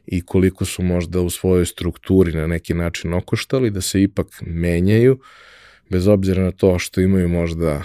i 0.07 0.21
koliko 0.27 0.65
su 0.65 0.83
možda 0.83 1.21
u 1.21 1.31
svojoj 1.31 1.67
strukturi 1.67 2.33
na 2.33 2.47
neki 2.47 2.75
način 2.75 3.15
okoštali, 3.15 3.71
da 3.71 3.81
se 3.81 4.03
ipak 4.03 4.27
menjaju, 4.47 5.13
uh, 5.13 5.21
bez 5.91 6.07
obzira 6.07 6.43
na 6.43 6.51
to 6.51 6.79
što 6.79 7.01
imaju 7.01 7.29
možda 7.29 7.83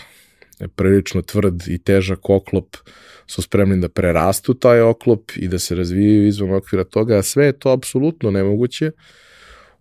prilično 0.76 1.22
tvrd 1.22 1.64
i 1.68 1.78
težak 1.78 2.30
oklop, 2.30 2.78
su 3.28 3.42
spremni 3.42 3.82
da 3.82 3.90
prerastu 3.90 4.54
taj 4.54 4.82
oklop 4.82 5.32
i 5.36 5.48
da 5.48 5.60
se 5.60 5.76
razvijaju 5.76 6.28
izvan 6.28 6.54
okvira 6.54 6.84
toga, 6.84 7.18
a 7.18 7.24
sve 7.24 7.46
je 7.46 7.60
to 7.60 7.72
apsolutno 7.72 8.32
nemoguće 8.32 8.92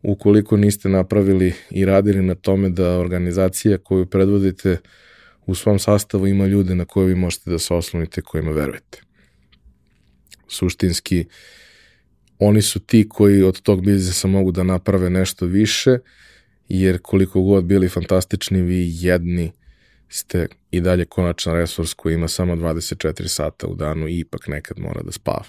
ukoliko 0.03 0.57
niste 0.57 0.89
napravili 0.89 1.53
i 1.71 1.85
radili 1.85 2.23
na 2.23 2.35
tome 2.35 2.69
da 2.69 2.99
organizacija 2.99 3.79
koju 3.79 4.07
predvodite 4.07 4.77
u 5.47 5.55
svom 5.55 5.79
sastavu 5.79 6.27
ima 6.27 6.47
ljude 6.47 6.75
na 6.75 6.85
koje 6.85 7.07
vi 7.07 7.15
možete 7.15 7.51
da 7.51 7.59
se 7.59 7.75
oslonite, 7.75 8.23
kojima 8.23 8.51
verujete. 8.51 9.03
Suštinski, 10.49 11.25
oni 12.39 12.63
su 12.63 12.81
ti 12.81 13.09
koji 13.09 13.43
od 13.43 13.61
tog 13.61 13.85
biznisa 13.85 14.29
mogu 14.29 14.53
da 14.53 14.63
naprave 14.63 15.11
nešto 15.11 15.47
više 15.47 15.99
jer 16.69 16.99
koliko 17.03 17.43
god 17.43 17.65
bili 17.65 17.89
fantastični, 17.89 18.63
vi 18.63 18.89
jedni 18.93 19.53
ste 20.09 20.49
i 20.71 20.81
dalje 20.81 21.05
konačan 21.05 21.55
resurs 21.55 21.95
koji 21.95 22.15
ima 22.15 22.29
samo 22.29 22.57
24 22.57 23.29
sata 23.29 23.67
u 23.67 23.75
danu 23.75 24.09
i 24.09 24.19
ipak 24.19 24.49
nekad 24.49 24.79
mora 24.79 25.03
da 25.03 25.13
spava. 25.13 25.45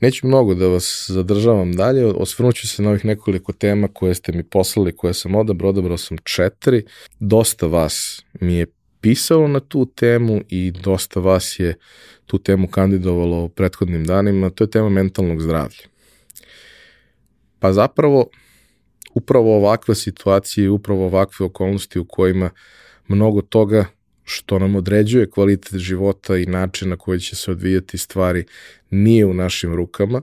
Neću 0.00 0.26
mnogo 0.26 0.54
da 0.54 0.66
vas 0.66 1.06
zadržavam 1.08 1.72
dalje, 1.72 2.06
osvrnuću 2.06 2.68
se 2.68 2.82
na 2.82 2.90
ovih 2.90 3.04
nekoliko 3.04 3.52
tema 3.52 3.88
koje 3.88 4.14
ste 4.14 4.32
mi 4.32 4.42
poslali, 4.42 4.96
koje 4.96 5.14
sam 5.14 5.34
odabrao, 5.34 5.70
odabrao 5.70 5.96
sam 5.96 6.18
četiri. 6.24 6.84
Dosta 7.20 7.66
vas 7.66 8.24
mi 8.40 8.54
je 8.54 8.66
pisalo 9.00 9.48
na 9.48 9.60
tu 9.60 9.86
temu 9.86 10.40
i 10.48 10.70
dosta 10.70 11.20
vas 11.20 11.58
je 11.58 11.74
tu 12.26 12.38
temu 12.38 12.68
kandidovalo 12.68 13.44
u 13.44 13.48
prethodnim 13.48 14.04
danima, 14.04 14.50
to 14.50 14.64
je 14.64 14.70
tema 14.70 14.88
mentalnog 14.88 15.42
zdravlja. 15.42 15.84
Pa 17.58 17.72
zapravo, 17.72 18.28
upravo 19.18 19.56
ovakva 19.56 19.94
situacija 19.94 20.64
i 20.64 20.68
upravo 20.68 21.06
ovakve 21.06 21.46
okolnosti 21.46 21.98
u 21.98 22.04
kojima 22.04 22.50
mnogo 23.08 23.42
toga 23.42 23.84
što 24.24 24.58
nam 24.58 24.76
određuje 24.76 25.30
kvalitet 25.30 25.80
života 25.80 26.36
i 26.36 26.46
način 26.46 26.88
na 26.88 26.96
koji 26.96 27.20
će 27.20 27.36
se 27.36 27.50
odvijati 27.50 27.98
stvari 27.98 28.44
nije 28.90 29.26
u 29.26 29.34
našim 29.34 29.74
rukama, 29.74 30.22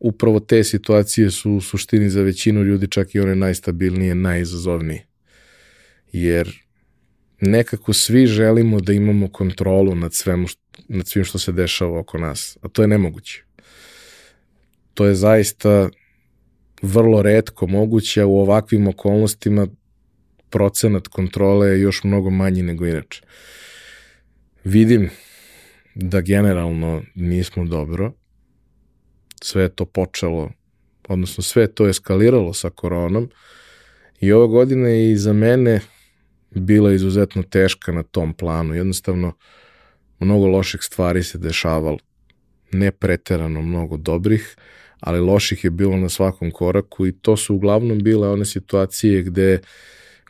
upravo 0.00 0.40
te 0.40 0.64
situacije 0.64 1.30
su 1.30 1.52
u 1.52 1.60
suštini 1.60 2.10
za 2.10 2.22
većinu 2.22 2.62
ljudi 2.62 2.88
čak 2.88 3.14
i 3.14 3.20
one 3.20 3.34
najstabilnije, 3.34 4.14
najizazovnije. 4.14 5.06
Jer 6.12 6.62
nekako 7.40 7.92
svi 7.92 8.26
želimo 8.26 8.80
da 8.80 8.92
imamo 8.92 9.28
kontrolu 9.28 9.94
nad, 9.94 10.14
svemu, 10.14 10.46
nad 10.88 11.08
svim 11.08 11.24
što 11.24 11.38
se 11.38 11.52
dešava 11.52 11.98
oko 11.98 12.18
nas, 12.18 12.58
a 12.62 12.68
to 12.68 12.82
je 12.82 12.88
nemoguće. 12.88 13.44
To 14.94 15.06
je 15.06 15.14
zaista 15.14 15.88
vrlo 16.82 17.22
redko 17.22 17.66
moguće, 17.66 18.22
a 18.22 18.26
u 18.26 18.40
ovakvim 18.40 18.88
okolnostima 18.88 19.66
procenat 20.50 21.08
kontrole 21.08 21.68
je 21.68 21.80
još 21.80 22.04
mnogo 22.04 22.30
manji 22.30 22.62
nego 22.62 22.86
inače. 22.86 23.22
Vidim 24.64 25.10
da 25.94 26.20
generalno 26.20 27.02
nismo 27.14 27.64
dobro, 27.64 28.12
sve 29.42 29.68
to 29.68 29.84
počelo, 29.84 30.50
odnosno 31.08 31.42
sve 31.42 31.66
to 31.66 31.88
eskaliralo 31.88 32.52
sa 32.52 32.70
koronom 32.70 33.30
i 34.20 34.32
ova 34.32 34.46
godina 34.46 34.88
je 34.88 35.12
i 35.12 35.16
za 35.16 35.32
mene 35.32 35.80
bila 36.50 36.92
izuzetno 36.92 37.42
teška 37.42 37.92
na 37.92 38.02
tom 38.02 38.34
planu. 38.34 38.74
Jednostavno, 38.74 39.32
mnogo 40.18 40.46
loših 40.46 40.80
stvari 40.82 41.22
se 41.22 41.38
dešavalo. 41.38 41.98
Ne 42.72 42.92
preterano 42.92 43.62
mnogo 43.62 43.96
dobrih, 43.96 44.56
ali 45.02 45.20
loših 45.20 45.64
je 45.64 45.70
bilo 45.70 45.96
na 45.96 46.08
svakom 46.08 46.50
koraku 46.50 47.06
i 47.06 47.12
to 47.12 47.36
su 47.36 47.54
uglavnom 47.54 47.98
bile 47.98 48.28
one 48.28 48.44
situacije 48.44 49.22
gde 49.22 49.60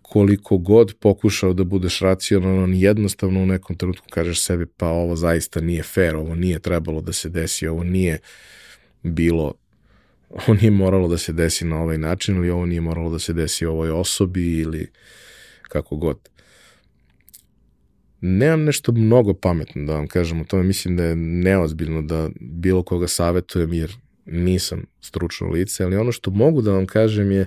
koliko 0.02 0.58
god 0.58 0.94
pokušao 1.00 1.52
da 1.52 1.64
budeš 1.64 2.00
racionalan, 2.00 2.74
jednostavno 2.74 3.42
u 3.42 3.46
nekom 3.46 3.76
trenutku 3.76 4.06
kažeš 4.10 4.40
sebi 4.40 4.66
pa 4.66 4.88
ovo 4.88 5.16
zaista 5.16 5.60
nije 5.60 5.82
fair, 5.82 6.16
ovo 6.16 6.34
nije 6.34 6.58
trebalo 6.58 7.00
da 7.00 7.12
se 7.12 7.28
desi, 7.28 7.66
ovo 7.66 7.84
nije 7.84 8.18
bilo 9.02 9.54
ovo 10.38 10.54
nije 10.54 10.70
moralo 10.70 11.08
da 11.08 11.18
se 11.18 11.32
desi 11.32 11.64
na 11.64 11.82
ovaj 11.82 11.98
način 11.98 12.36
ili 12.36 12.50
ovo 12.50 12.66
nije 12.66 12.80
moralo 12.80 13.10
da 13.10 13.18
se 13.18 13.32
desi 13.32 13.66
ovoj 13.66 13.90
osobi 13.90 14.58
ili 14.58 14.90
kako 15.62 15.96
god. 15.96 16.28
Nemam 18.20 18.64
nešto 18.64 18.92
mnogo 18.92 19.34
pametno 19.34 19.84
da 19.84 19.94
vam 19.94 20.06
kažem 20.06 20.40
o 20.40 20.44
tome, 20.44 20.62
mislim 20.62 20.96
da 20.96 21.04
je 21.04 21.16
neozbiljno 21.16 22.02
da 22.02 22.28
bilo 22.40 22.82
koga 22.82 23.08
savetujem 23.08 23.72
jer 23.72 23.96
nisam 24.26 24.84
stručno 25.00 25.48
lice, 25.48 25.84
ali 25.84 25.96
ono 25.96 26.12
što 26.12 26.30
mogu 26.30 26.62
da 26.62 26.72
vam 26.72 26.86
kažem 26.86 27.32
je 27.32 27.46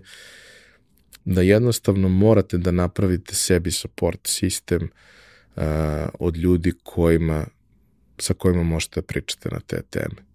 da 1.25 1.41
jednostavno 1.41 2.09
morate 2.09 2.57
da 2.57 2.71
napravite 2.71 3.35
sebi 3.35 3.71
support 3.71 4.19
sistem 4.27 4.83
uh, 4.83 5.63
od 6.19 6.37
ljudi 6.37 6.73
kojima, 6.83 7.45
sa 8.17 8.33
kojima 8.33 8.63
možete 8.63 9.01
da 9.01 9.05
pričate 9.05 9.49
na 9.49 9.59
te 9.59 9.81
teme. 9.89 10.25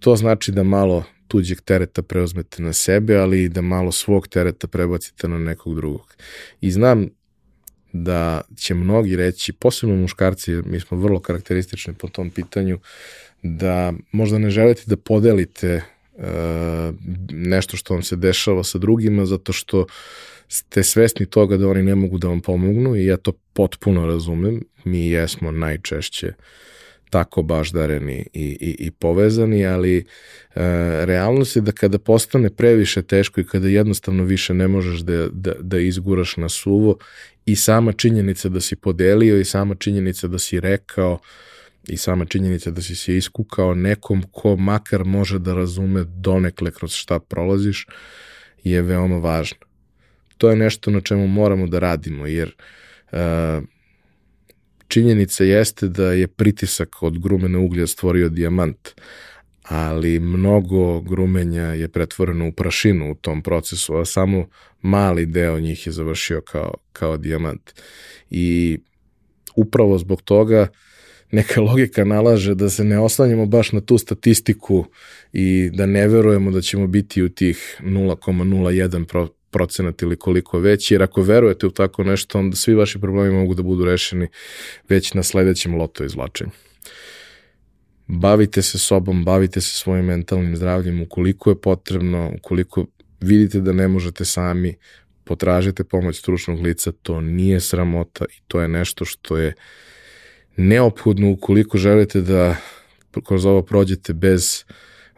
To 0.00 0.16
znači 0.16 0.52
da 0.52 0.62
malo 0.62 1.04
tuđeg 1.28 1.60
tereta 1.60 2.02
preuzmete 2.02 2.62
na 2.62 2.72
sebe, 2.72 3.16
ali 3.16 3.42
i 3.42 3.48
da 3.48 3.60
malo 3.60 3.92
svog 3.92 4.28
tereta 4.28 4.66
prebacite 4.66 5.28
na 5.28 5.38
nekog 5.38 5.74
drugog. 5.74 6.14
I 6.60 6.70
znam 6.70 7.08
da 7.92 8.40
će 8.56 8.74
mnogi 8.74 9.16
reći, 9.16 9.52
posebno 9.52 9.96
muškarci, 9.96 10.52
mi 10.52 10.80
smo 10.80 10.98
vrlo 10.98 11.20
karakteristični 11.20 11.94
po 11.94 12.08
tom 12.08 12.30
pitanju, 12.30 12.78
da 13.44 13.92
možda 14.12 14.38
ne 14.38 14.50
želite 14.50 14.82
da 14.86 14.96
podelite 14.96 15.82
uh, 16.14 16.24
nešto 17.30 17.76
što 17.76 17.94
vam 17.94 18.02
se 18.02 18.16
dešava 18.16 18.64
sa 18.64 18.78
drugima, 18.78 19.26
zato 19.26 19.52
što 19.52 19.86
ste 20.48 20.82
svesni 20.82 21.26
toga 21.26 21.56
da 21.56 21.68
oni 21.68 21.82
ne 21.82 21.94
mogu 21.94 22.18
da 22.18 22.28
vam 22.28 22.40
pomognu 22.40 22.96
i 22.96 23.06
ja 23.06 23.16
to 23.16 23.32
potpuno 23.52 24.06
razumem. 24.06 24.64
Mi 24.84 25.08
jesmo 25.08 25.50
najčešće 25.50 26.32
tako 27.10 27.42
baždareni 27.42 28.26
i, 28.32 28.44
i, 28.60 28.76
i 28.78 28.90
povezani, 28.90 29.66
ali 29.66 29.98
e, 29.98 30.04
realnost 31.04 31.56
je 31.56 31.62
da 31.62 31.72
kada 31.72 31.98
postane 31.98 32.50
previše 32.50 33.02
teško 33.02 33.40
i 33.40 33.46
kada 33.46 33.68
jednostavno 33.68 34.24
više 34.24 34.54
ne 34.54 34.68
možeš 34.68 35.00
da, 35.00 35.28
da, 35.32 35.52
da 35.60 35.78
izguraš 35.78 36.36
na 36.36 36.48
suvo 36.48 36.96
i 37.46 37.56
sama 37.56 37.92
činjenica 37.92 38.48
da 38.48 38.60
si 38.60 38.76
podelio 38.76 39.40
i 39.40 39.44
sama 39.44 39.74
činjenica 39.74 40.28
da 40.28 40.38
si 40.38 40.60
rekao 40.60 41.18
i 41.88 41.96
sama 41.96 42.24
činjenica 42.24 42.70
da 42.70 42.82
si 42.82 42.96
se 42.96 43.16
iskukao 43.16 43.74
nekom 43.74 44.22
ko 44.32 44.56
makar 44.56 45.04
može 45.04 45.38
da 45.38 45.54
razume 45.54 46.04
donekle 46.04 46.70
kroz 46.70 46.92
šta 46.92 47.18
prolaziš 47.18 47.86
je 48.64 48.82
veoma 48.82 49.16
važno. 49.16 49.58
To 50.38 50.50
je 50.50 50.56
nešto 50.56 50.90
na 50.90 51.00
čemu 51.00 51.26
moramo 51.26 51.66
da 51.66 51.78
radimo, 51.78 52.26
jer 52.26 52.54
uh, 53.12 53.18
činjenica 54.88 55.44
jeste 55.44 55.88
da 55.88 56.12
je 56.12 56.28
pritisak 56.28 57.02
od 57.02 57.18
grumena 57.18 57.58
uglja 57.58 57.86
stvorio 57.86 58.28
dijamant, 58.28 58.88
ali 59.62 60.20
mnogo 60.20 61.00
grumenja 61.00 61.62
je 61.62 61.88
pretvoreno 61.88 62.48
u 62.48 62.52
prašinu 62.52 63.10
u 63.10 63.14
tom 63.14 63.42
procesu, 63.42 63.96
a 63.96 64.04
samo 64.04 64.48
mali 64.82 65.26
deo 65.26 65.60
njih 65.60 65.86
je 65.86 65.92
završio 65.92 66.40
kao, 66.40 66.74
kao 66.92 67.16
dijamant. 67.16 67.72
I 68.30 68.78
upravo 69.56 69.98
zbog 69.98 70.22
toga 70.22 70.68
neka 71.34 71.60
logika 71.60 72.04
nalaže 72.04 72.54
da 72.54 72.70
se 72.70 72.84
ne 72.84 72.98
oslanjamo 72.98 73.46
baš 73.46 73.72
na 73.72 73.80
tu 73.80 73.98
statistiku 73.98 74.84
i 75.32 75.70
da 75.72 75.86
ne 75.86 76.08
verujemo 76.08 76.50
da 76.50 76.60
ćemo 76.60 76.86
biti 76.86 77.22
u 77.22 77.28
tih 77.28 77.80
0,01 77.82 79.28
procenat 79.50 80.02
ili 80.02 80.16
koliko 80.16 80.58
već, 80.58 80.90
jer 80.90 81.02
ako 81.02 81.22
verujete 81.22 81.66
u 81.66 81.70
tako 81.70 82.04
nešto, 82.04 82.38
onda 82.38 82.56
svi 82.56 82.74
vaši 82.74 83.00
problemi 83.00 83.34
mogu 83.34 83.54
da 83.54 83.62
budu 83.62 83.84
rešeni 83.84 84.28
već 84.88 85.14
na 85.14 85.22
sledećem 85.22 85.74
loto 85.74 86.04
izvlačenju. 86.04 86.50
Bavite 88.06 88.62
se 88.62 88.78
sobom, 88.78 89.24
bavite 89.24 89.60
se 89.60 89.78
svojim 89.78 90.04
mentalnim 90.04 90.56
zdravljem 90.56 91.02
ukoliko 91.02 91.50
je 91.50 91.60
potrebno, 91.60 92.32
ukoliko 92.38 92.86
vidite 93.20 93.60
da 93.60 93.72
ne 93.72 93.88
možete 93.88 94.24
sami, 94.24 94.74
potražite 95.24 95.84
pomoć 95.84 96.18
stručnog 96.18 96.60
lica, 96.60 96.92
to 96.92 97.20
nije 97.20 97.60
sramota 97.60 98.24
i 98.24 98.40
to 98.48 98.60
je 98.60 98.68
nešto 98.68 99.04
što 99.04 99.36
je 99.36 99.54
neophodno 100.56 101.30
ukoliko 101.30 101.78
želite 101.78 102.20
da 102.20 102.56
kroz 103.24 103.46
ovo 103.46 103.62
prođete 103.62 104.12
bez 104.12 104.64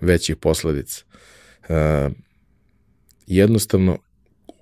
većih 0.00 0.36
posledica. 0.36 1.04
Uh, 1.68 2.12
jednostavno 3.26 3.98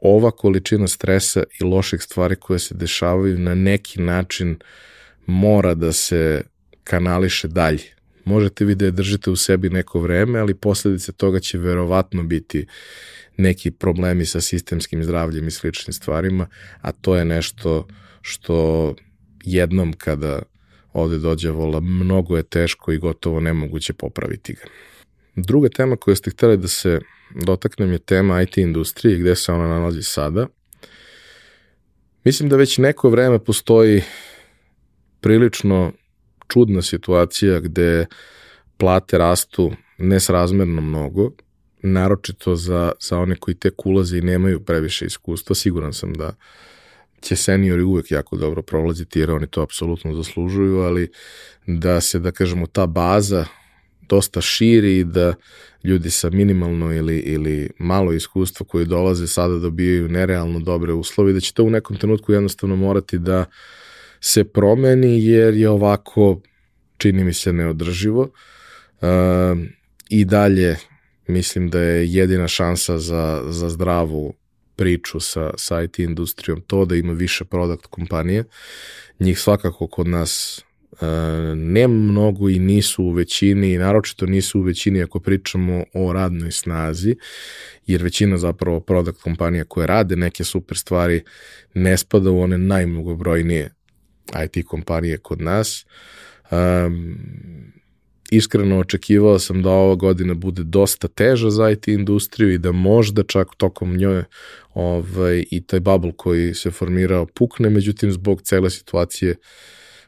ova 0.01 0.31
količina 0.31 0.89
stresa 0.89 1.43
i 1.61 1.65
loših 1.65 2.03
stvari 2.03 2.37
koje 2.37 2.59
se 2.59 2.75
dešavaju 2.75 3.39
na 3.39 3.55
neki 3.55 4.01
način 4.01 4.59
mora 5.27 5.75
da 5.75 5.93
se 5.93 6.43
kanališe 6.85 7.49
dalje. 7.49 7.95
Možete 8.25 8.65
vi 8.65 8.75
da 8.75 8.85
je 8.85 8.91
držite 8.91 9.31
u 9.31 9.37
sebi 9.37 9.71
neko 9.71 10.01
vreme, 10.01 10.39
ali 10.39 10.55
posledice 10.55 11.13
toga 11.13 11.41
će 11.41 11.59
verovatno 11.59 12.23
biti 12.23 12.67
neki 13.37 13.71
problemi 13.71 14.27
sa 14.27 14.41
sistemskim 14.41 15.05
zdravljem 15.05 15.49
i 15.49 15.51
sličnim 15.51 15.93
stvarima, 15.93 16.47
a 16.81 16.93
to 16.93 17.17
je 17.17 17.25
nešto 17.25 17.87
što 18.23 18.95
jednom 19.45 19.93
kada 19.93 20.43
ovde 20.94 21.18
dođe 21.18 21.50
vola, 21.50 21.80
mnogo 21.80 22.37
je 22.37 22.42
teško 22.42 22.92
i 22.92 22.98
gotovo 22.98 23.40
nemoguće 23.40 23.92
popraviti 23.92 24.52
ga. 24.52 24.62
Druga 25.37 25.68
tema 25.68 25.96
koju 25.96 26.16
ste 26.16 26.30
hteli 26.30 26.57
da 26.57 26.68
se 26.68 27.00
dotaknem 27.35 27.92
je 27.92 27.98
tema 27.98 28.42
IT 28.42 28.59
industrije 28.59 29.18
gde 29.18 29.37
se 29.37 29.52
ona 29.52 29.68
nalazi 29.68 30.02
sada. 30.02 30.46
Mislim 32.24 32.48
da 32.48 32.57
već 32.57 32.78
neko 32.78 33.11
vreme 33.11 33.38
postoji 33.38 34.02
prilično 35.20 35.92
čudna 36.48 36.83
situacija 36.83 37.61
gde 37.61 38.07
plate 38.76 39.18
rastu 39.18 39.72
nesrazmerno 39.98 40.80
mnogo, 40.80 41.30
naročito 41.83 42.57
za, 42.57 42.92
za 43.00 43.18
one 43.18 43.37
koji 43.37 43.54
tek 43.54 43.87
ulaze 43.87 44.18
i 44.18 44.22
nemaju 44.22 44.64
previše 44.64 45.07
iskustva. 45.07 45.54
Siguran 45.54 45.92
sam 45.92 46.12
da 46.12 46.35
će 47.25 47.37
seniori 47.37 47.83
uvek 47.83 48.11
jako 48.11 48.37
dobro 48.37 48.63
prolaziti 48.63 49.21
jer 49.21 49.31
oni 49.31 49.47
to 49.47 49.63
apsolutno 49.63 50.15
zaslužuju, 50.15 50.79
ali 50.79 51.11
da 51.67 52.01
se, 52.01 52.19
da 52.19 52.31
kažemo, 52.31 52.67
ta 52.67 52.87
baza 52.87 53.47
dosta 54.09 54.41
širi 54.41 54.99
i 54.99 55.05
da 55.05 55.35
ljudi 55.85 56.11
sa 56.11 56.31
minimalno 56.31 56.93
ili, 56.93 57.19
ili 57.19 57.71
malo 57.79 58.13
iskustva 58.13 58.67
koji 58.67 58.87
dolaze 58.87 59.27
sada 59.27 59.59
dobijaju 59.59 60.09
nerealno 60.09 60.59
dobre 60.59 60.93
uslove 60.93 61.33
da 61.33 61.41
će 61.41 61.55
to 61.55 61.65
u 61.65 61.71
nekom 61.71 61.97
trenutku 61.97 62.33
jednostavno 62.33 62.77
morati 62.77 63.19
da 63.19 63.45
se 64.21 64.45
promeni 64.45 65.25
jer 65.25 65.55
je 65.55 65.69
ovako 65.69 66.41
čini 66.97 67.25
mi 67.25 67.33
se 67.33 67.53
neodrživo. 67.53 68.23
Uh, 68.23 69.09
i 70.09 70.25
dalje 70.25 70.77
mislim 71.27 71.71
da 71.71 71.81
je 71.81 72.13
jedina 72.13 72.49
šansa 72.49 72.99
za, 72.99 73.43
za 73.49 73.69
zdravu 73.69 74.35
priču 74.77 75.21
sa, 75.21 75.51
sa 75.57 75.83
IT 75.83 75.99
industrijom 75.99 76.61
to 76.61 76.85
da 76.85 76.97
ima 76.97 77.13
više 77.13 77.45
produkt 77.45 77.87
kompanije. 77.87 78.45
Njih 79.21 79.39
svakako 79.39 79.87
kod 79.87 80.09
nas 80.09 80.65
E, 81.01 81.07
ne 81.57 81.89
mnogo 81.89 82.49
i 82.49 82.59
nisu 82.59 83.05
u 83.05 83.11
većini, 83.11 83.79
naročito 83.79 84.27
nisu 84.27 84.61
u 84.61 84.63
većini 84.63 85.03
ako 85.03 85.21
pričamo 85.21 85.85
o 85.95 86.13
radnoj 86.13 86.51
snazi, 86.51 87.17
jer 87.87 88.03
većina 88.03 88.39
zapravo 88.39 88.81
product 88.81 89.23
kompanija 89.23 89.65
koje 89.65 89.87
rade 89.87 90.17
neke 90.17 90.45
super 90.45 90.79
stvari 90.79 91.23
ne 91.75 91.97
spada 91.97 92.31
u 92.31 92.41
one 92.41 92.59
najmnogobrojnije 92.59 93.71
IT 94.45 94.67
kompanije 94.67 95.19
kod 95.19 95.41
nas. 95.41 95.87
Um, 96.51 97.19
iskreno 98.37 98.79
očekivao 98.79 99.38
sam 99.38 99.62
da 99.62 99.70
ova 99.70 99.94
godina 99.94 100.35
bude 100.35 100.62
dosta 100.64 101.09
teža 101.09 101.51
za 101.51 101.70
IT 101.70 101.88
industriju 101.88 102.53
i 102.53 102.59
da 102.59 102.73
možda 102.73 103.23
čak 103.23 103.49
tokom 103.57 103.97
njoj 103.97 104.25
ovaj, 104.75 105.44
i 105.51 105.61
taj 105.66 105.81
bubble 105.81 106.12
koji 106.16 106.55
se 106.55 106.70
formirao 106.70 107.27
pukne, 107.27 107.70
međutim 107.70 108.12
zbog 108.12 108.42
cele 108.42 108.70
situacije 108.70 109.37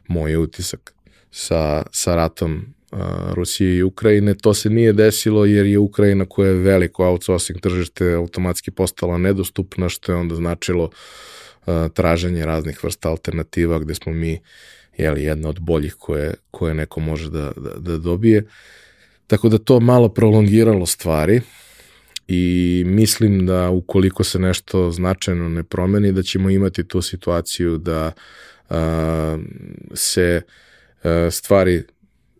moj 0.08 0.36
utisak 0.36 0.94
sa, 1.30 1.82
sa 1.92 2.14
ratom 2.14 2.76
Rusije 3.34 3.76
i 3.76 3.82
Ukrajine. 3.82 4.34
To 4.34 4.54
se 4.54 4.70
nije 4.70 4.92
desilo 4.92 5.44
jer 5.44 5.66
je 5.66 5.78
Ukrajina 5.78 6.24
koja 6.24 6.48
je 6.48 6.54
veliko 6.54 7.04
outsourcing 7.04 7.60
tržište 7.60 8.12
automatski 8.12 8.70
postala 8.70 9.18
nedostupna, 9.18 9.88
što 9.88 10.12
je 10.12 10.16
onda 10.16 10.34
značilo 10.34 10.90
traženje 11.94 12.46
raznih 12.46 12.84
vrsta 12.84 13.08
alternativa 13.08 13.78
gde 13.78 13.94
smo 13.94 14.12
mi 14.12 14.40
jeli, 14.98 15.22
jedna 15.22 15.48
od 15.48 15.60
boljih 15.60 15.94
koje, 15.94 16.34
koje 16.50 16.74
neko 16.74 17.00
može 17.00 17.30
da, 17.30 17.52
da, 17.56 17.70
da 17.78 17.96
dobije. 17.96 18.46
Tako 19.26 19.48
da 19.48 19.58
to 19.58 19.80
malo 19.80 20.08
prolongiralo 20.08 20.86
stvari 20.86 21.40
i 22.28 22.82
mislim 22.86 23.46
da 23.46 23.70
ukoliko 23.70 24.24
se 24.24 24.38
nešto 24.38 24.90
značajno 24.90 25.48
ne 25.48 25.62
promeni, 25.62 26.12
da 26.12 26.22
ćemo 26.22 26.50
imati 26.50 26.88
tu 26.88 27.02
situaciju 27.02 27.78
da 27.78 28.12
a, 28.70 29.38
se 29.94 30.42
a, 31.02 31.28
stvari 31.30 31.82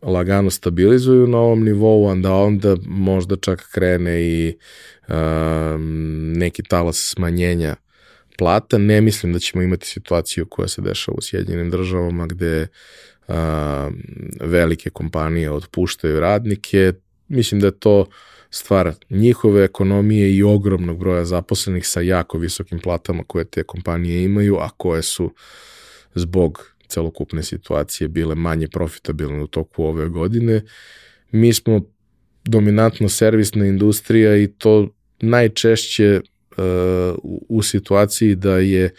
lagano 0.03 0.51
stabilizuju 0.51 1.27
na 1.27 1.38
ovom 1.38 1.64
nivou, 1.64 2.11
a 2.11 2.14
da 2.14 2.33
onda 2.33 2.77
možda 2.87 3.37
čak 3.37 3.69
krene 3.73 4.23
i 4.23 4.57
a, 5.09 5.77
neki 6.37 6.62
talas 6.62 7.12
smanjenja 7.14 7.77
plata. 8.38 8.79
Ne 8.79 9.01
mislim 9.01 9.33
da 9.33 9.38
ćemo 9.38 9.62
imati 9.62 9.87
situaciju 9.87 10.46
koja 10.46 10.68
se 10.68 10.83
dešava 10.83 11.16
u 11.18 11.22
Sjedinjenim 11.22 11.70
državama 11.70 12.27
gde 12.27 12.66
a, 13.29 13.90
velike 14.40 14.90
kompanije 14.90 15.51
otpuštaju 15.51 16.20
radnike. 16.20 16.92
Mislim 17.29 17.61
da 17.61 17.66
je 17.66 17.79
to 17.79 18.07
stvar 18.51 18.92
njihove 19.11 19.64
ekonomije 19.64 20.37
i 20.37 20.42
ogromnog 20.42 20.99
broja 20.99 21.25
zaposlenih 21.25 21.87
sa 21.87 22.01
jako 22.01 22.38
visokim 22.38 22.79
platama 22.79 23.22
koje 23.27 23.44
te 23.44 23.62
kompanije 23.62 24.25
imaju, 24.25 24.57
a 24.57 24.68
koje 24.77 25.03
su 25.03 25.35
zbog 26.14 26.77
celokupne 26.88 27.42
situacije 27.42 28.09
bile 28.09 28.35
manje 28.35 28.68
profitabilne 28.68 29.42
u 29.42 29.46
toku 29.46 29.85
ove 29.85 30.09
godine. 30.09 30.62
Mi 31.31 31.53
smo 31.53 31.81
dominantno 32.44 33.09
servisna 33.09 33.66
industrija 33.66 34.37
i 34.37 34.46
to 34.46 34.88
najčešće 35.20 36.20
uh, 36.57 37.19
u 37.49 37.62
situaciji 37.62 38.35
da 38.35 38.59
je 38.59 38.90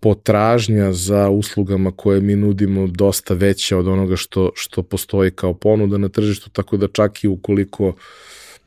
potražnja 0.00 0.92
za 0.92 1.28
uslugama 1.28 1.92
koje 1.96 2.20
mi 2.20 2.36
nudimo 2.36 2.86
dosta 2.86 3.34
veća 3.34 3.78
od 3.78 3.88
onoga 3.88 4.16
što, 4.16 4.50
što 4.54 4.82
postoji 4.82 5.30
kao 5.30 5.54
ponuda 5.54 5.98
na 5.98 6.08
tržištu, 6.08 6.50
tako 6.50 6.76
da 6.76 6.88
čak 6.88 7.24
i 7.24 7.28
ukoliko 7.28 7.92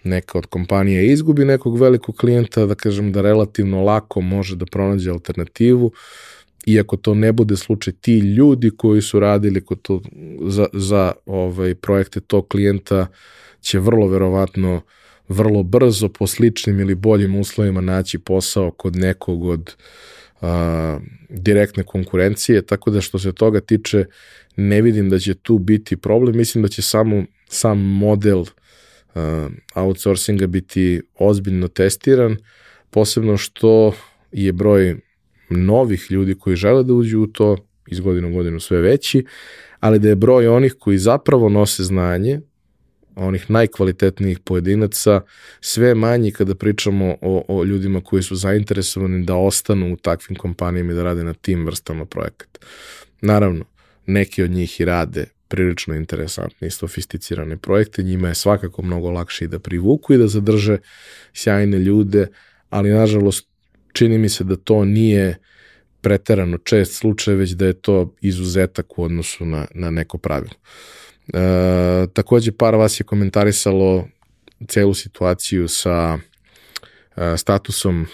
neka 0.03 0.37
od 0.37 0.45
kompanija 0.45 1.01
izgubi 1.01 1.45
nekog 1.45 1.79
velikog 1.79 2.15
klijenta, 2.15 2.65
da 2.65 2.75
kažem 2.75 3.11
da 3.11 3.21
relativno 3.21 3.83
lako 3.83 4.21
može 4.21 4.55
da 4.55 4.65
pronađe 4.65 5.11
alternativu, 5.11 5.91
iako 6.65 6.97
to 6.97 7.13
ne 7.13 7.31
bude 7.31 7.55
slučaj, 7.55 7.93
ti 7.93 8.17
ljudi 8.19 8.71
koji 8.77 9.01
su 9.01 9.19
radili 9.19 9.65
kod 9.65 9.81
to, 9.81 10.01
za, 10.41 10.67
za 10.73 11.11
ovaj, 11.25 11.75
projekte 11.75 12.19
tog 12.19 12.47
klijenta 12.47 13.07
će 13.61 13.79
vrlo 13.79 14.07
verovatno 14.07 14.81
vrlo 15.29 15.63
brzo 15.63 16.09
po 16.09 16.27
sličnim 16.27 16.79
ili 16.79 16.95
boljim 16.95 17.35
uslovima 17.35 17.81
naći 17.81 18.19
posao 18.19 18.71
kod 18.71 18.95
nekog 18.95 19.43
od 19.43 19.75
a, 20.41 20.99
direktne 21.29 21.83
konkurencije, 21.83 22.61
tako 22.61 22.91
da 22.91 23.01
što 23.01 23.19
se 23.19 23.31
toga 23.31 23.59
tiče 23.59 24.05
ne 24.55 24.81
vidim 24.81 25.09
da 25.09 25.19
će 25.19 25.33
tu 25.33 25.57
biti 25.57 25.97
problem, 25.97 26.37
mislim 26.37 26.61
da 26.61 26.67
će 26.67 26.81
samo 26.81 27.23
sam 27.49 27.79
model 27.79 28.43
a, 29.15 29.49
outsourcinga 29.75 30.47
biti 30.47 31.01
ozbiljno 31.15 31.67
testiran, 31.67 32.37
posebno 32.89 33.37
što 33.37 33.93
je 34.31 34.53
broj 34.53 34.97
novih 35.49 36.07
ljudi 36.09 36.35
koji 36.35 36.55
žele 36.55 36.83
da 36.83 36.93
uđu 36.93 37.21
u 37.21 37.27
to 37.27 37.57
iz 37.87 37.99
godine 37.99 38.27
u 38.27 38.33
godinu 38.33 38.59
sve 38.59 38.81
veći, 38.81 39.25
ali 39.79 39.99
da 39.99 40.09
je 40.09 40.15
broj 40.15 40.47
onih 40.47 40.75
koji 40.79 40.97
zapravo 40.97 41.49
nose 41.49 41.83
znanje, 41.83 42.41
onih 43.15 43.49
najkvalitetnijih 43.49 44.39
pojedinaca, 44.39 45.21
sve 45.61 45.95
manji 45.95 46.31
kada 46.31 46.55
pričamo 46.55 47.17
o, 47.21 47.45
o 47.47 47.63
ljudima 47.63 48.01
koji 48.01 48.23
su 48.23 48.35
zainteresovani 48.35 49.25
da 49.25 49.35
ostanu 49.35 49.93
u 49.93 49.95
takvim 49.95 50.35
kompanijama 50.35 50.91
i 50.91 50.95
da 50.95 51.03
rade 51.03 51.23
na 51.23 51.33
tim 51.33 51.65
vrstama 51.65 52.05
projekata. 52.05 52.59
Naravno, 53.21 53.65
neki 54.05 54.43
od 54.43 54.51
njih 54.51 54.79
i 54.79 54.85
rade 54.85 55.25
prilično 55.47 55.95
interesantne 55.95 56.67
i 56.67 56.71
sofisticirane 56.71 57.57
projekte, 57.57 58.03
njima 58.03 58.27
je 58.27 58.35
svakako 58.35 58.81
mnogo 58.81 59.11
lakše 59.11 59.45
i 59.45 59.47
da 59.47 59.59
privuku 59.59 60.13
i 60.13 60.17
da 60.17 60.27
zadrže 60.27 60.77
sjajne 61.33 61.79
ljude, 61.79 62.27
ali 62.69 62.89
nažalost 62.89 63.47
čini 63.93 64.17
mi 64.17 64.29
se 64.29 64.43
da 64.43 64.55
to 64.55 64.85
nije 64.85 65.37
preterano 66.01 66.57
čest 66.57 66.93
slučaj, 66.93 67.35
već 67.35 67.51
da 67.51 67.65
je 67.65 67.73
to 67.73 68.15
izuzetak 68.21 68.99
u 68.99 69.03
odnosu 69.03 69.45
na, 69.45 69.67
na 69.73 69.91
neko 69.91 70.17
pravilo. 70.17 70.55
E, 71.27 72.07
takođe, 72.13 72.51
par 72.51 72.75
vas 72.75 72.99
je 72.99 73.03
komentarisalo 73.03 74.07
celu 74.67 74.93
situaciju 74.93 75.67
sa 75.67 76.17
e, 77.15 77.37
statusom 77.37 78.01
e, 78.01 78.07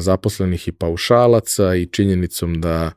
zaposlenih 0.00 0.68
i 0.68 0.72
paušalaca 0.72 1.74
i 1.74 1.86
činjenicom 1.86 2.60
da 2.60 2.90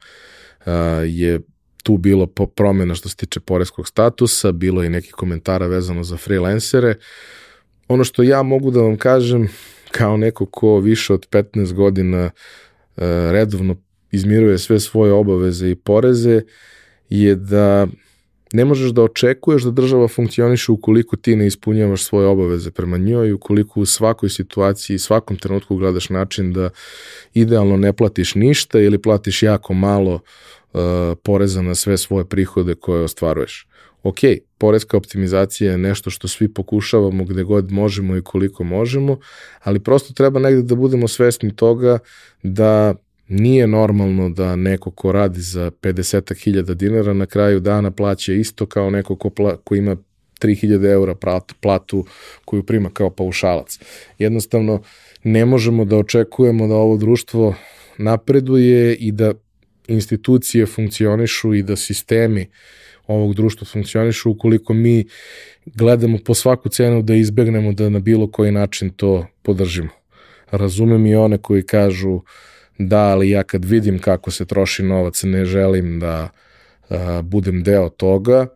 e, 0.66 0.72
je 1.06 1.40
tu 1.84 1.98
bilo 1.98 2.26
promena 2.28 2.96
što 2.96 3.10
se 3.10 3.16
tiče 3.16 3.40
poreskog 3.40 3.88
statusa, 3.88 4.52
bilo 4.52 4.84
je 4.84 4.90
neki 4.90 5.12
komentara 5.12 5.68
vezano 5.68 6.04
za 6.04 6.18
freelancere. 6.18 6.96
Ono 7.88 8.04
što 8.04 8.24
ja 8.24 8.44
mogu 8.44 8.72
da 8.72 8.82
vam 8.82 8.98
kažem, 8.98 9.48
kao 9.92 10.18
neko 10.18 10.46
ko 10.46 10.80
više 10.80 11.14
od 11.14 11.30
15 11.30 11.74
godina 11.74 12.24
e, 12.26 12.32
redovno 13.32 13.76
izmiruje 14.12 14.58
sve 14.58 14.80
svoje 14.80 15.14
obaveze 15.14 15.70
i 15.70 15.76
poreze, 15.76 16.42
je 17.10 17.36
da 17.36 17.88
ne 18.54 18.66
možeš 18.66 18.92
da 18.92 19.04
očekuješ 19.04 19.64
da 19.64 19.72
država 19.72 20.08
funkcioniše 20.08 20.72
ukoliko 20.72 21.16
ti 21.16 21.36
ne 21.36 21.48
ispunjavaš 21.48 22.04
svoje 22.04 22.28
obaveze 22.28 22.72
prema 22.72 22.98
njoj, 22.98 23.32
ukoliko 23.32 23.80
u 23.80 23.86
svakoj 23.86 24.30
situaciji 24.30 25.00
svakom 25.00 25.38
trenutku 25.38 25.76
gledaš 25.76 26.10
način 26.10 26.54
da 26.54 26.70
idealno 27.34 27.78
ne 27.78 27.94
platiš 27.94 28.36
ništa 28.36 28.80
ili 28.80 29.02
platiš 29.02 29.44
jako 29.44 29.74
malo 29.74 30.14
uh, 30.14 30.80
poreza 31.24 31.62
na 31.62 31.76
sve 31.76 31.98
svoje 31.98 32.26
prihode 32.26 32.76
koje 32.76 33.04
ostvaruješ. 33.04 33.68
Ok, 34.04 34.20
porezka 34.58 34.98
optimizacija 34.98 35.72
je 35.72 35.78
nešto 35.78 36.10
što 36.10 36.28
svi 36.28 36.54
pokušavamo 36.54 37.24
gde 37.26 37.44
god 37.44 37.72
možemo 37.72 38.18
i 38.18 38.22
koliko 38.22 38.64
možemo, 38.64 39.18
ali 39.64 39.80
prosto 39.80 40.14
treba 40.14 40.40
negde 40.40 40.62
da 40.62 40.76
budemo 40.76 41.08
svesni 41.08 41.56
toga 41.56 42.00
da 42.44 42.96
nije 43.30 43.68
normalno 43.68 44.30
da 44.30 44.56
neko 44.56 44.92
ko 44.92 45.12
radi 45.12 45.42
za 45.42 45.72
50.000 45.72 46.74
dinara 46.74 47.14
na 47.14 47.26
kraju 47.26 47.60
dana 47.60 47.92
plaća 47.92 48.34
isto 48.34 48.66
kao 48.66 48.90
neko 48.90 49.16
ko, 49.16 49.30
pla, 49.30 49.58
ko 49.58 49.76
ima 49.76 49.96
3000 50.42 50.92
eura 50.92 51.16
platu, 51.16 51.56
platu 51.62 52.06
koju 52.46 52.64
prima 52.64 52.90
kao 52.90 53.10
paušalac. 53.10 53.80
Jednostavno, 54.18 54.82
ne 55.24 55.46
možemo 55.46 55.86
da 55.86 55.98
očekujemo 55.98 56.68
da 56.68 56.76
ovo 56.76 56.98
društvo 56.98 57.56
napreduje 57.98 58.96
i 58.96 59.12
da 59.12 59.34
institucije 59.88 60.66
funkcionišu 60.66 61.54
i 61.54 61.64
da 61.64 61.76
sistemi 61.76 62.50
ovog 63.08 63.34
društva 63.34 63.68
funkcionišu 63.72 64.32
ukoliko 64.32 64.74
mi 64.74 65.06
gledamo 65.66 66.18
po 66.26 66.34
svaku 66.34 66.70
cenu 66.70 67.02
da 67.02 67.16
izbegnemo 67.16 67.74
da 67.74 67.90
na 67.90 68.00
bilo 68.00 68.32
koji 68.32 68.52
način 68.52 68.90
to 68.90 69.28
podržimo. 69.42 69.90
Razumem 70.52 71.06
i 71.06 71.16
one 71.16 71.38
koji 71.38 71.64
kažu 71.64 72.22
da, 72.80 73.00
ali 73.00 73.30
ja 73.30 73.44
kad 73.44 73.66
vidim 73.66 74.00
kako 74.00 74.32
se 74.32 74.46
troši 74.46 74.84
novac 74.84 75.24
ne 75.24 75.46
želim 75.46 76.00
da 76.00 76.30
a, 76.90 77.22
budem 77.22 77.64
deo 77.64 77.90
toga. 77.90 78.48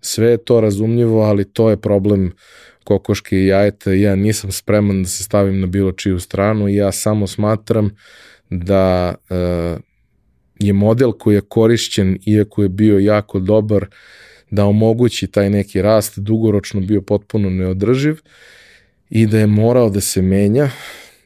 Sve 0.00 0.30
je 0.30 0.44
to 0.44 0.60
razumljivo, 0.60 1.22
ali 1.22 1.52
to 1.52 1.70
je 1.70 1.76
problem 1.76 2.32
kokoške 2.84 3.36
i 3.36 3.46
jajeta. 3.46 3.92
Ja 3.92 4.16
nisam 4.16 4.52
spreman 4.52 5.02
da 5.02 5.08
se 5.08 5.22
stavim 5.22 5.60
na 5.60 5.66
bilo 5.66 5.92
čiju 5.92 6.20
stranu 6.20 6.68
i 6.68 6.74
ja 6.74 6.92
samo 6.92 7.26
smatram 7.26 7.90
da 8.50 9.14
a, 9.30 9.76
je 10.58 10.72
model 10.72 11.12
koji 11.12 11.34
je 11.34 11.40
korišćen, 11.40 12.18
iako 12.26 12.62
je 12.62 12.68
bio 12.68 12.98
jako 12.98 13.38
dobar, 13.38 13.86
da 14.50 14.64
omogući 14.64 15.26
taj 15.26 15.50
neki 15.50 15.82
rast, 15.82 16.18
dugoročno 16.18 16.80
bio 16.80 17.02
potpuno 17.02 17.50
neodrživ 17.50 18.16
i 19.10 19.26
da 19.26 19.38
je 19.38 19.46
morao 19.46 19.90
da 19.90 20.00
se 20.00 20.22
menja. 20.22 20.70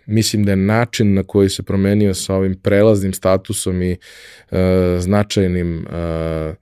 Mislim 0.06 0.44
da 0.44 0.52
je 0.52 0.56
način 0.56 1.14
na 1.14 1.22
koji 1.22 1.48
se 1.48 1.62
promenio 1.62 2.14
sa 2.14 2.34
ovim 2.34 2.54
prelaznim 2.54 3.12
statusom 3.12 3.82
i 3.82 3.90
e, 3.90 3.96
značajnim 4.98 5.78
e, 5.78 6.54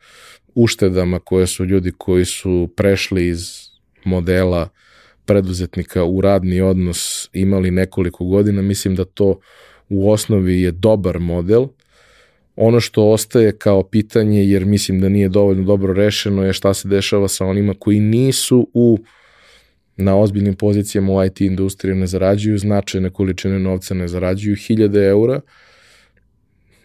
uštedama 0.55 1.19
koje 1.19 1.47
su 1.47 1.65
ljudi 1.65 1.93
koji 1.99 2.25
su 2.25 2.69
prešli 2.77 3.29
iz 3.29 3.71
modela 4.05 4.69
preduzetnika 5.25 6.05
u 6.05 6.21
radni 6.21 6.61
odnos 6.61 7.31
imali 7.33 7.71
nekoliko 7.71 8.25
godina, 8.25 8.63
mislim 8.63 8.95
da 8.95 9.05
to 9.05 9.41
u 9.89 10.11
osnovi 10.11 10.63
je 10.63 10.71
dobar 10.71 11.19
model, 11.19 11.67
Ono 12.57 12.81
što 12.81 13.11
ostaje 13.11 13.59
kao 13.59 13.83
pitanje, 13.83 14.45
jer 14.45 14.65
mislim 14.65 15.01
da 15.01 15.09
nije 15.09 15.29
dovoljno 15.29 15.65
dobro 15.65 15.93
rešeno, 15.93 16.45
je 16.45 16.53
šta 16.53 16.75
se 16.75 16.89
dešava 16.89 17.29
sa 17.29 17.47
onima 17.47 17.75
koji 17.79 18.01
nisu 18.01 18.69
u 18.75 18.99
na 20.01 20.17
ozbiljnim 20.17 20.55
pozicijama 20.55 21.13
u 21.13 21.25
IT 21.25 21.41
industriji 21.41 21.95
ne 21.95 22.07
zarađuju 22.07 22.59
značajne 22.59 23.11
količine 23.11 23.59
novca, 23.59 23.95
ne 23.95 24.09
zarađuju 24.09 24.57
hiljade 24.57 25.07
eura, 25.07 25.41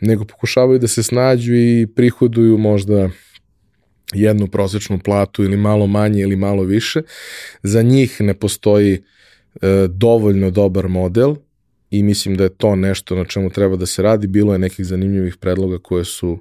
nego 0.01 0.25
pokušavaju 0.25 0.80
da 0.80 0.88
se 0.88 1.04
snađu 1.04 1.56
i 1.56 1.88
prihoduju 1.95 2.58
možda 2.58 3.10
jednu 4.13 4.47
prosečnu 4.47 4.99
platu 4.99 5.43
ili 5.43 5.58
malo 5.58 5.88
manje 5.88 6.21
ili 6.21 6.36
malo 6.36 6.63
više. 6.63 7.01
Za 7.63 7.82
njih 7.82 8.21
ne 8.21 8.34
postoji 8.34 8.93
e, 8.93 9.01
dovoljno 9.89 10.51
dobar 10.51 10.88
model 10.88 11.36
i 11.91 12.04
mislim 12.04 12.38
da 12.38 12.43
je 12.43 12.58
to 12.58 12.75
nešto 12.75 13.15
na 13.15 13.25
čemu 13.25 13.49
treba 13.49 13.75
da 13.75 13.86
se 13.86 14.01
radi. 14.01 14.28
Bilo 14.28 14.54
je 14.54 14.60
nekih 14.60 14.86
zanimljivih 14.86 15.38
predloga 15.38 15.78
koje 15.78 16.06
su 16.06 16.39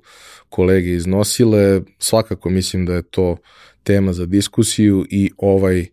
kolege 0.49 0.91
iznosile. 0.91 1.81
Svakako 1.99 2.51
mislim 2.51 2.87
da 2.87 2.95
je 2.95 3.03
to 3.03 3.37
tema 3.83 4.13
za 4.13 4.27
diskusiju 4.27 5.07
i 5.11 5.31
ovaj 5.37 5.81
uh, 5.81 5.87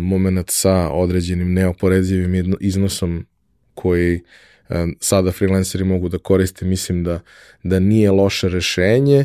moment 0.00 0.50
sa 0.50 0.90
određenim 0.90 1.52
neoporezivim 1.52 2.56
iznosom 2.60 3.26
koji 3.74 4.20
sada 5.00 5.32
freelanceri 5.32 5.84
mogu 5.84 6.08
da 6.08 6.18
koriste, 6.18 6.64
mislim 6.64 7.04
da, 7.04 7.20
da 7.62 7.78
nije 7.78 8.10
loše 8.10 8.48
rešenje, 8.48 9.24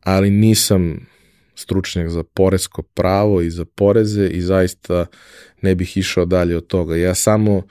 ali 0.00 0.30
nisam 0.30 1.06
stručnjak 1.54 2.08
za 2.08 2.22
poresko 2.22 2.82
pravo 2.82 3.40
i 3.40 3.50
za 3.50 3.64
poreze 3.64 4.26
i 4.26 4.40
zaista 4.40 5.06
ne 5.62 5.74
bih 5.74 5.96
išao 5.96 6.24
dalje 6.24 6.56
od 6.56 6.66
toga. 6.66 6.96
Ja 6.96 7.14
samo 7.14 7.62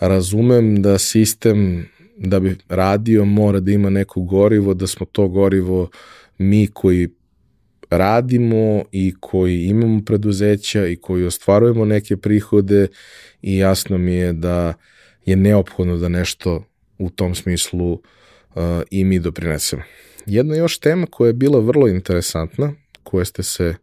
razumem 0.00 0.82
da 0.82 0.98
sistem 0.98 1.88
da 2.16 2.40
bi 2.40 2.56
radio 2.68 3.24
mora 3.24 3.60
da 3.60 3.70
ima 3.70 3.90
neko 3.90 4.20
gorivo, 4.20 4.74
da 4.74 4.86
smo 4.86 5.06
to 5.06 5.28
gorivo 5.28 5.90
mi 6.38 6.66
koji 6.66 7.08
radimo 7.90 8.84
i 8.92 9.14
koji 9.20 9.64
imamo 9.64 10.00
preduzeća 10.04 10.86
i 10.86 10.96
koji 10.96 11.24
ostvarujemo 11.24 11.84
neke 11.84 12.16
prihode 12.16 12.86
i 13.42 13.58
jasno 13.58 13.98
mi 13.98 14.14
je 14.14 14.32
da 14.32 14.74
je 15.26 15.36
neophodno 15.36 15.96
da 15.96 16.08
nešto 16.08 16.64
u 16.98 17.10
tom 17.10 17.34
smislu 17.34 17.92
uh, 17.92 18.00
i 18.90 19.04
mi 19.04 19.18
doprinesemo. 19.18 19.82
Jedna 20.26 20.56
još 20.56 20.78
tema 20.78 21.06
koja 21.10 21.26
je 21.26 21.32
bila 21.32 21.60
vrlo 21.60 21.88
interesantna, 21.88 22.72
koje 23.02 23.24
ste 23.24 23.42
se 23.42 23.74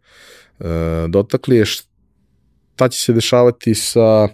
uh, 0.58 0.66
dotakli 1.08 1.56
je 1.56 1.64
šta 1.64 2.88
će 2.88 3.00
se 3.00 3.12
dešavati 3.12 3.74
sa 3.74 4.28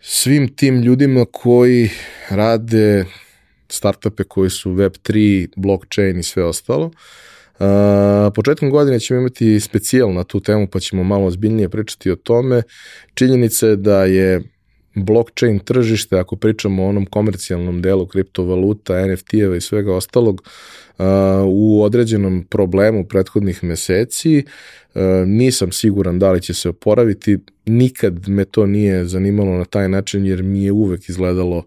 svim 0.00 0.56
tim 0.56 0.82
ljudima 0.82 1.24
koji 1.32 1.90
rade 2.30 3.04
startupe 3.68 4.24
koji 4.24 4.50
su 4.50 4.70
Web3, 4.70 5.48
blockchain 5.56 6.18
i 6.18 6.22
sve 6.22 6.44
ostalo. 6.44 6.86
Uh, 6.86 6.92
početkom 8.34 8.70
godine 8.70 9.00
ćemo 9.00 9.20
imati 9.20 9.60
specijal 9.60 10.12
na 10.12 10.24
tu 10.24 10.40
temu 10.40 10.66
pa 10.66 10.80
ćemo 10.80 11.04
malo 11.04 11.26
ozbiljnije 11.26 11.68
pričati 11.68 12.10
o 12.10 12.16
tome. 12.16 12.62
Činjenica 13.14 13.66
je 13.66 13.76
da 13.76 14.04
je 14.04 14.42
blockchain 14.94 15.58
tržište, 15.58 16.18
ako 16.18 16.36
pričamo 16.36 16.84
o 16.84 16.88
onom 16.88 17.06
komercijalnom 17.06 17.82
delu 17.82 18.06
kriptovaluta, 18.06 18.94
NFT-eva 18.94 19.56
i 19.56 19.60
svega 19.60 19.94
ostalog, 19.94 20.42
u 21.46 21.82
određenom 21.82 22.46
problemu 22.50 23.04
prethodnih 23.04 23.64
meseci. 23.64 24.44
Nisam 25.26 25.72
siguran 25.72 26.18
da 26.18 26.32
li 26.32 26.42
će 26.42 26.54
se 26.54 26.68
oporaviti. 26.68 27.38
Nikad 27.66 28.28
me 28.28 28.44
to 28.44 28.66
nije 28.66 29.04
zanimalo 29.04 29.58
na 29.58 29.64
taj 29.64 29.88
način 29.88 30.26
jer 30.26 30.42
mi 30.42 30.64
je 30.64 30.72
uvek 30.72 31.08
izgledalo 31.08 31.64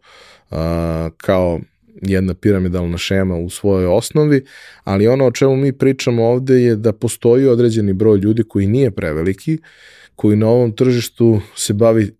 kao 1.17 1.60
jedna 2.07 2.33
piramidalna 2.33 2.97
šema 2.97 3.35
u 3.35 3.49
svojoj 3.49 3.85
osnovi, 3.85 4.43
ali 4.83 5.07
ono 5.07 5.25
o 5.25 5.31
čemu 5.31 5.55
mi 5.55 5.73
pričamo 5.73 6.25
ovde 6.25 6.61
je 6.61 6.75
da 6.75 6.93
postoji 6.93 7.47
određeni 7.47 7.93
broj 7.93 8.17
ljudi 8.17 8.43
koji 8.43 8.67
nije 8.67 8.91
preveliki, 8.91 9.57
koji 10.15 10.37
na 10.37 10.47
ovom 10.47 10.71
tržištu 10.71 11.41
se 11.55 11.73
bavi 11.73 12.11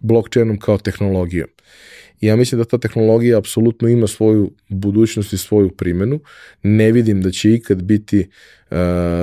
blockchainom 0.00 0.58
kao 0.58 0.78
tehnologijom. 0.78 1.48
I 2.20 2.26
ja 2.26 2.36
mislim 2.36 2.58
da 2.58 2.64
ta 2.64 2.78
tehnologija 2.78 3.38
apsolutno 3.38 3.88
ima 3.88 4.06
svoju 4.06 4.50
budućnost 4.68 5.32
i 5.32 5.38
svoju 5.38 5.70
primenu. 5.70 6.20
Ne 6.62 6.92
vidim 6.92 7.22
da 7.22 7.30
će 7.30 7.54
ikad 7.54 7.82
biti 7.82 8.18
uh, 8.18 8.76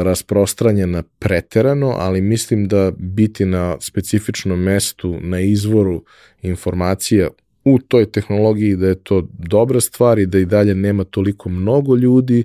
rasprostranjena 0.04 1.04
preterano, 1.20 1.96
ali 1.98 2.22
mislim 2.22 2.68
da 2.68 2.92
biti 2.98 3.46
na 3.46 3.78
specifičnom 3.80 4.60
mestu, 4.60 5.18
na 5.22 5.40
izvoru 5.40 6.04
informacija 6.42 7.28
u 7.74 7.80
toj 7.80 8.12
tehnologiji 8.12 8.76
da 8.76 8.88
je 8.88 8.96
to 8.96 9.28
dobra 9.38 9.82
stvar 9.82 10.20
i 10.20 10.26
da 10.26 10.40
i 10.40 10.46
dalje 10.46 10.76
nema 10.76 11.04
toliko 11.04 11.50
mnogo 11.50 11.96
ljudi 11.96 12.44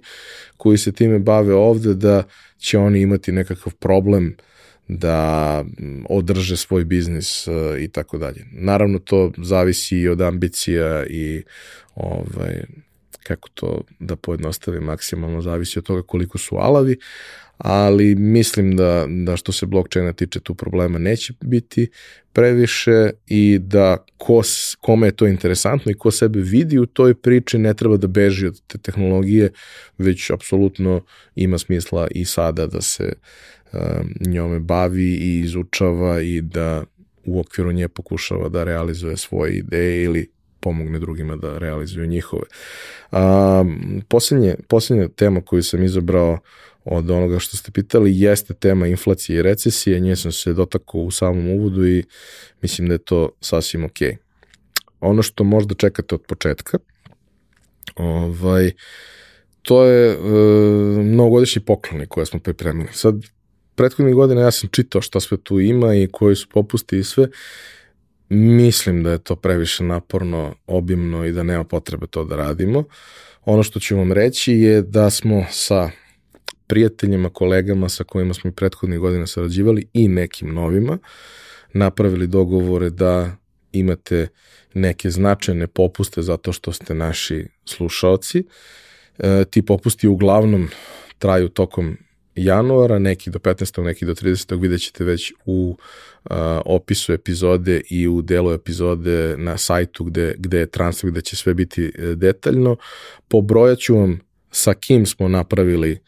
koji 0.57 0.79
se 0.79 0.93
time 0.93 1.19
bave 1.19 1.55
ovde 1.55 1.95
da 1.95 2.23
će 2.59 2.79
oni 2.79 3.01
imati 3.01 3.33
nekakav 3.33 3.75
problem 3.75 4.37
da 4.89 5.65
održe 6.09 6.57
svoj 6.57 6.85
biznis 6.85 7.49
e, 7.49 7.51
i 7.81 7.89
tako 7.89 8.19
dalje. 8.19 8.47
Naravno 8.53 8.99
to 8.99 9.33
zavisi 9.39 9.97
i 9.97 10.09
od 10.09 10.21
ambicija 10.21 11.07
i 11.07 11.43
ovaj 11.95 12.63
kako 13.23 13.49
to 13.55 13.83
da 13.99 14.17
pojednostavim 14.17 14.83
maksimalno 14.83 15.41
zavisi 15.41 15.79
od 15.79 15.85
toga 15.85 16.03
koliko 16.03 16.39
su 16.39 16.57
alavi, 16.57 16.97
ali 17.59 18.15
mislim 18.15 18.77
da, 18.77 19.07
da 19.09 19.37
što 19.37 19.53
se 19.53 19.67
blockchaina 19.67 20.13
tiče 20.13 20.41
tu 20.41 20.55
problema 20.55 20.99
neće 20.99 21.33
biti 21.41 21.91
previše 22.33 23.11
i 23.27 23.59
da 23.59 23.97
ko, 24.17 24.43
kome 24.81 25.07
je 25.07 25.17
to 25.17 25.27
interesantno 25.27 25.93
i 25.93 25.99
ko 25.99 26.11
sebe 26.11 26.41
vidi 26.41 26.79
u 26.79 26.87
toj 26.87 27.15
priči 27.15 27.59
ne 27.59 27.75
treba 27.75 27.97
da 27.97 28.07
beži 28.07 28.47
od 28.47 28.63
te 28.67 28.79
tehnologije, 28.79 29.51
već 29.99 30.31
apsolutno 30.31 31.05
ima 31.35 31.59
smisla 31.59 32.09
i 32.11 32.25
sada 32.25 32.67
da 32.67 32.81
se 32.81 33.13
Um, 33.73 34.15
njome 34.21 34.61
bavi 34.61 35.15
i 35.15 35.41
izučava 35.41 36.21
i 36.21 36.41
da 36.41 36.85
u 37.25 37.41
okviru 37.41 37.73
nje 37.73 37.89
pokušava 37.89 38.49
da 38.49 38.65
realizuje 38.65 39.17
svoje 39.17 39.53
ideje 39.53 40.05
ili 40.05 40.31
pomogne 40.63 40.99
drugima 40.99 41.37
da 41.37 41.59
realizuju 41.59 42.07
njihove. 42.07 42.43
A, 43.11 43.65
poslednje, 44.09 44.55
poslednja 44.69 45.09
tema 45.09 45.41
koju 45.41 45.63
sam 45.63 45.83
izabrao 45.83 46.39
od 46.85 47.11
onoga 47.11 47.39
što 47.39 47.57
ste 47.57 47.71
pitali 47.71 48.21
jeste 48.21 48.55
tema 48.55 48.87
inflacije 48.87 49.39
i 49.39 49.43
recesije, 49.43 50.01
nje 50.01 50.17
sam 50.17 50.33
se 50.33 50.53
dotakao 50.53 51.01
u 51.01 51.11
samom 51.11 51.49
uvodu 51.49 51.87
i 51.87 52.05
mislim 52.63 52.89
da 52.89 52.95
je 52.95 52.99
to 52.99 53.31
sasvim 53.41 53.85
ok. 53.85 53.99
Ono 55.01 55.23
što 55.23 55.45
možda 55.45 55.75
čekate 55.75 56.15
od 56.15 56.23
početka, 56.29 56.79
ovaj, 57.97 58.73
to 59.63 59.85
je 59.85 60.13
e, 60.13 60.17
mnogogodišnji 61.03 61.63
pokloni 61.63 62.07
koje 62.07 62.27
smo 62.27 62.41
pripremili. 62.41 62.89
Sad, 62.93 63.15
prethodnih 63.75 64.15
godina 64.15 64.41
ja 64.41 64.51
sam 64.51 64.69
čitao 64.69 65.01
šta 65.01 65.21
sve 65.21 65.37
tu 65.37 65.61
ima 65.61 65.95
i 65.95 66.09
koji 66.13 66.37
su 66.37 66.49
popusti 66.49 66.99
i 66.99 67.05
sve. 67.05 67.29
Mislim 68.35 69.03
da 69.03 69.11
je 69.11 69.19
to 69.19 69.37
previše 69.37 69.85
naporno, 69.85 70.55
obimno 70.67 71.25
i 71.25 71.33
da 71.33 71.43
nema 71.43 71.65
potrebe 71.65 72.07
to 72.07 72.25
da 72.25 72.37
radimo. 72.37 72.85
Ono 73.45 73.63
što 73.63 73.81
ću 73.81 73.97
vam 73.97 74.13
reći 74.13 74.53
je 74.53 74.83
da 74.83 75.11
smo 75.11 75.45
sa 75.51 75.91
prijateljima, 76.67 77.29
kolegama 77.31 77.89
sa 77.89 78.05
kojima 78.05 78.35
smo 78.35 78.51
i 78.51 78.53
prethodnih 78.53 78.99
godina 78.99 79.27
sarađivali 79.27 79.87
i 79.93 80.09
nekim 80.09 80.55
novima 80.55 80.99
napravili 81.73 82.27
dogovore 82.27 82.91
da 82.91 83.37
imate 83.73 84.29
neke 84.75 85.11
značajne 85.11 85.67
popuste 85.67 86.23
zato 86.23 86.53
što 86.53 86.73
ste 86.73 86.95
naši 86.95 87.47
slušaoci. 87.65 88.45
E, 89.19 89.45
ti 89.51 89.63
popusti 89.63 90.09
uglavnom 90.09 90.69
traju 91.19 91.49
tokom 91.49 91.97
januara, 92.35 92.99
neki 92.99 93.31
do 93.31 93.39
15. 93.39 93.83
neki 93.83 94.07
do 94.07 94.15
30. 94.15 94.61
vidjet 94.61 94.81
ćete 94.81 95.05
već 95.05 95.33
u 95.47 95.77
uh, 96.25 96.37
opisu 96.65 97.13
epizode 97.13 97.81
i 97.91 98.09
u 98.09 98.23
delu 98.23 98.53
epizode 98.53 99.35
na 99.39 99.57
sajtu 99.57 100.05
gde, 100.05 100.35
gde 100.39 100.59
je 100.59 100.67
transfer, 100.67 101.11
gde 101.11 101.21
će 101.21 101.37
sve 101.37 101.55
biti 101.55 101.93
e, 101.99 102.15
detaljno. 102.15 102.77
Pobrojat 103.29 103.79
ću 103.79 103.97
vam 103.97 104.21
sa 104.51 104.75
kim 104.75 105.07
smo 105.07 105.29
napravili 105.29 105.99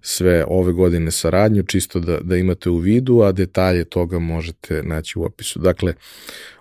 sve 0.00 0.44
ove 0.48 0.72
godine 0.72 1.10
saradnju, 1.10 1.62
čisto 1.62 2.00
da, 2.00 2.18
da 2.20 2.36
imate 2.36 2.70
u 2.70 2.76
vidu, 2.76 3.20
a 3.22 3.32
detalje 3.32 3.84
toga 3.84 4.18
možete 4.18 4.82
naći 4.82 5.18
u 5.18 5.24
opisu. 5.24 5.58
Dakle, 5.58 5.94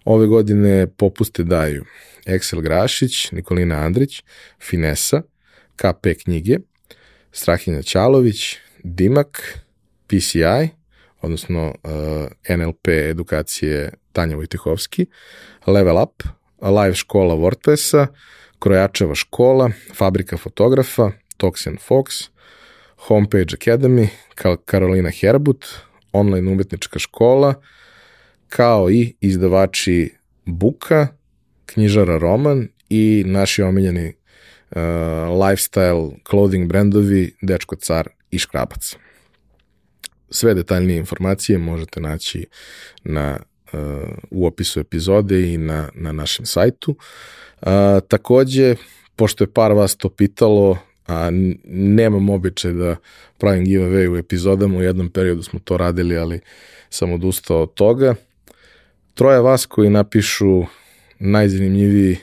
ove 0.06 0.28
godine 0.28 0.88
popuste 0.88 1.44
daju 1.44 1.86
Excel 2.26 2.62
Grašić, 2.62 3.32
Nikolina 3.32 3.76
Andrić, 3.76 4.24
Finesa, 4.62 5.22
KP 5.76 6.08
knjige, 6.24 6.58
Strahinja 7.32 7.82
Ćalović, 7.82 8.56
Dimak, 8.84 9.60
PCI, 10.08 10.70
odnosno 11.22 11.68
uh, 11.68 12.58
NLP 12.58 12.88
edukacije 12.88 13.94
Tanja 14.12 14.36
Vojtehovski, 14.36 15.06
Level 15.68 16.04
Up, 16.04 16.24
Live 16.62 16.96
škola 16.96 17.36
WordPressa, 17.36 18.08
Krojačeva 18.60 19.16
škola, 19.16 19.72
Fabrika 19.96 20.38
fotografa, 20.38 21.12
Toxin 21.38 21.78
Fox, 21.88 22.30
Homepage 23.08 23.56
Academy, 23.58 24.08
Karolina 24.66 25.10
Herbut, 25.10 25.66
online 26.12 26.52
umetnička 26.52 27.00
škola, 27.00 27.54
kao 28.50 28.92
i 28.92 29.16
izdavači 29.22 30.14
Buka, 30.46 31.08
knjižara 31.66 32.18
Roman 32.18 32.68
i 32.90 33.24
naši 33.28 33.62
omiljeni 33.62 34.14
lifestyle 35.42 36.12
clothing 36.30 36.68
brandovi 36.68 37.36
Dečko 37.42 37.76
Car 37.76 38.10
i 38.34 38.40
Škrabac. 38.40 38.96
Sve 40.30 40.54
detaljnije 40.54 40.98
informacije 40.98 41.58
možete 41.58 42.02
naći 42.02 42.46
na, 43.04 43.40
uh, 43.74 43.80
u 44.32 44.48
opisu 44.48 44.80
epizode 44.80 45.54
i 45.54 45.58
na, 45.58 45.90
na 45.94 46.12
našem 46.12 46.46
sajtu. 46.46 46.96
Uh, 47.62 47.68
takođe, 48.08 48.76
pošto 49.16 49.44
je 49.44 49.54
par 49.54 49.72
vas 49.72 49.96
to 49.96 50.10
pitalo, 50.10 50.78
a 51.08 51.30
nemam 51.66 52.30
običaj 52.30 52.74
da 52.74 52.96
pravim 53.38 53.66
giveaway 53.66 54.14
u 54.14 54.18
epizodama, 54.18 54.78
u 54.78 54.82
jednom 54.82 55.10
periodu 55.10 55.44
smo 55.44 55.60
to 55.60 55.78
radili, 55.78 56.18
ali 56.18 56.40
sam 56.90 57.12
odustao 57.12 57.64
od 57.64 57.74
toga. 57.74 58.16
Troje 59.14 59.40
vas 59.40 59.66
koji 59.66 59.90
napišu 59.90 60.64
najzanimljiviji 61.20 62.18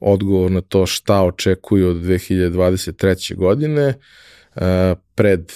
odgovor 0.00 0.50
na 0.50 0.60
to 0.60 0.86
šta 0.86 1.22
očekuju 1.22 1.88
od 1.88 1.96
2023. 1.96 3.36
godine 3.36 3.94
pred 5.14 5.52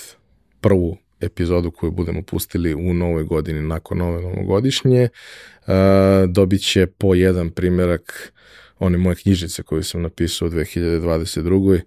prvu 0.61 0.97
epizodu 1.21 1.71
koju 1.71 1.91
budemo 1.93 2.23
pustili 2.23 2.75
u 2.75 2.95
novoj 2.95 3.25
godini 3.25 3.63
nakon 3.63 3.99
nove 3.99 4.23
novogodišnje 4.23 5.09
dobit 6.29 6.63
će 6.63 6.87
po 6.87 7.15
jedan 7.15 7.51
primjerak 7.51 8.33
one 8.79 8.99
moje 8.99 9.17
knjižice 9.17 9.63
koju 9.63 9.83
sam 9.83 10.03
napisao 10.03 10.49
u 10.49 10.51
2022. 10.51 11.81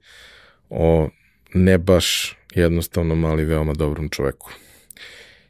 o 0.69 1.09
ne 1.53 1.77
baš 1.77 2.37
jednostavnom, 2.55 3.25
ali 3.25 3.45
veoma 3.45 3.73
dobrom 3.73 4.09
čoveku. 4.09 4.51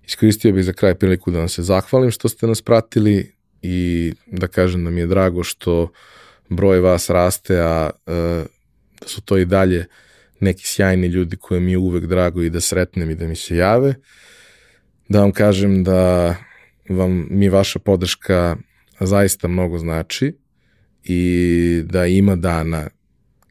Iskoristio 0.06 0.54
bih 0.54 0.65
za 0.65 0.74
kraj 0.74 0.95
priliku 0.95 1.32
da 1.32 1.39
vam 1.39 1.50
se 1.50 1.63
zahvalim 1.63 2.12
što 2.12 2.30
ste 2.30 2.47
nas 2.47 2.62
pratili 2.62 3.32
i 3.62 4.13
da 4.26 4.47
kažem 4.47 4.84
da 4.84 4.89
mi 4.89 5.00
je 5.00 5.08
drago 5.08 5.43
što 5.43 5.91
broj 6.50 6.80
vas 6.80 7.10
raste, 7.10 7.60
a 7.60 7.89
e, 8.08 8.12
da 9.02 9.08
su 9.08 9.21
to 9.21 9.38
i 9.38 9.45
dalje 9.45 9.86
neki 10.41 10.67
sjajni 10.67 11.08
ljudi 11.08 11.38
koje 11.38 11.60
mi 11.60 11.71
je 11.71 11.77
uvek 11.77 12.06
drago 12.06 12.41
i 12.41 12.49
da 12.49 12.62
sretnem 12.62 13.10
i 13.10 13.15
da 13.15 13.27
mi 13.27 13.36
se 13.36 13.56
jave. 13.56 13.93
Da 15.10 15.19
vam 15.19 15.32
kažem 15.32 15.84
da 15.84 16.36
vam 16.89 17.27
mi 17.30 17.49
vaša 17.49 17.80
podrška 17.80 18.56
zaista 18.99 19.47
mnogo 19.47 19.77
znači 19.77 20.38
i 21.04 21.82
da 21.86 22.06
ima 22.06 22.36
dana 22.36 22.89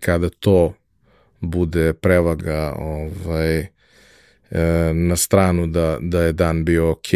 kada 0.00 0.28
to 0.28 0.74
bude 1.40 1.92
prevaga 1.92 2.74
ovaj, 2.78 3.58
e, 3.58 3.68
na 4.94 5.16
stranu 5.16 5.66
da, 5.66 5.98
da 6.00 6.22
je 6.22 6.32
dan 6.32 6.64
bio 6.64 6.90
ok, 6.90 7.12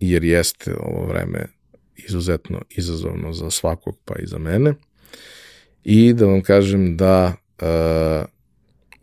jer 0.00 0.24
jeste 0.24 0.74
ovo 0.80 1.06
vreme 1.06 1.46
izuzetno 1.96 2.62
izazovno 2.70 3.32
za 3.32 3.50
svakog 3.50 3.98
pa 4.04 4.14
i 4.18 4.26
za 4.26 4.38
mene. 4.38 4.74
I 5.84 6.12
da 6.12 6.26
vam 6.26 6.42
kažem 6.42 6.96
da 6.96 7.32
e, 7.58 7.66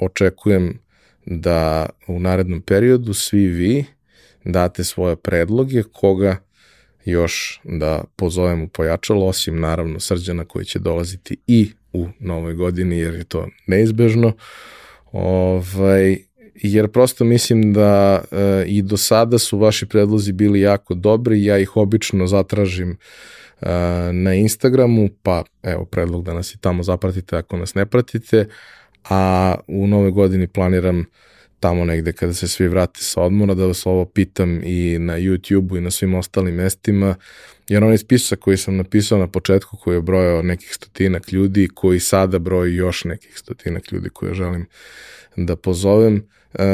očekujem 0.02 0.80
da 1.26 1.90
u 2.08 2.20
narednom 2.20 2.62
periodu 2.62 3.14
svi 3.14 3.48
vi 3.48 3.86
date 4.46 4.84
svoje 4.84 5.16
predloge 5.16 5.84
koga 5.84 6.38
još 7.06 7.62
da 7.64 8.04
pozovem 8.16 8.64
u 8.64 8.68
pojačalo, 8.68 9.26
osim 9.26 9.60
naravno 9.60 10.00
srđana 10.00 10.46
koji 10.46 10.66
će 10.66 10.80
dolaziti 10.80 11.38
i 11.48 11.72
u 11.94 12.08
novoj 12.20 12.54
godini 12.54 12.98
jer 12.98 13.14
je 13.14 13.24
to 13.24 13.48
neizbežno. 13.68 14.34
Ovaj, 15.12 16.18
jer 16.56 16.88
prosto 16.88 17.24
mislim 17.24 17.74
da 17.74 18.22
e, 18.32 18.66
i 18.68 18.82
do 18.82 18.98
sada 18.98 19.38
su 19.38 19.58
vaši 19.58 19.86
predlozi 19.86 20.32
bili 20.32 20.62
jako 20.62 20.94
dobri, 20.94 21.44
ja 21.44 21.58
ih 21.58 21.78
obično 21.78 22.28
zatražim 22.28 22.92
e, 22.92 22.98
na 24.14 24.34
Instagramu, 24.34 25.10
pa 25.24 25.44
evo 25.64 25.86
predlog 25.86 26.24
da 26.24 26.34
nas 26.34 26.56
i 26.56 26.60
tamo 26.60 26.84
zapratite 26.84 27.38
ako 27.38 27.58
nas 27.58 27.76
ne 27.76 27.86
pratite, 27.86 28.48
a 29.10 29.56
u 29.68 29.88
nove 29.88 30.12
godini 30.12 30.48
planiram 30.48 31.06
tamo 31.62 31.86
negde 31.86 32.12
kada 32.12 32.34
se 32.34 32.48
svi 32.48 32.68
vrate 32.68 33.00
sa 33.04 33.22
odmora 33.22 33.54
da 33.54 33.66
vas 33.66 33.86
ovo 33.86 34.06
pitam 34.06 34.62
i 34.64 34.98
na 35.00 35.20
YouTube-u 35.20 35.78
i 35.78 35.82
na 35.82 35.92
svim 35.92 36.14
ostalim 36.14 36.56
mestima, 36.56 37.16
jer 37.70 37.84
onaj 37.84 37.98
spisak 37.98 38.40
koji 38.40 38.58
sam 38.58 38.78
napisao 38.78 39.20
na 39.20 39.28
početku 39.28 39.78
koji 39.78 39.96
je 39.96 40.02
brojao 40.02 40.42
nekih 40.42 40.74
stotinak 40.74 41.32
ljudi, 41.32 41.68
koji 41.74 42.00
sada 42.00 42.40
broji 42.40 42.76
još 42.76 43.04
nekih 43.04 43.38
stotinak 43.38 43.92
ljudi 43.92 44.10
koje 44.10 44.34
želim 44.34 44.66
da 45.36 45.56
pozovem, 45.56 46.24
e, 46.54 46.66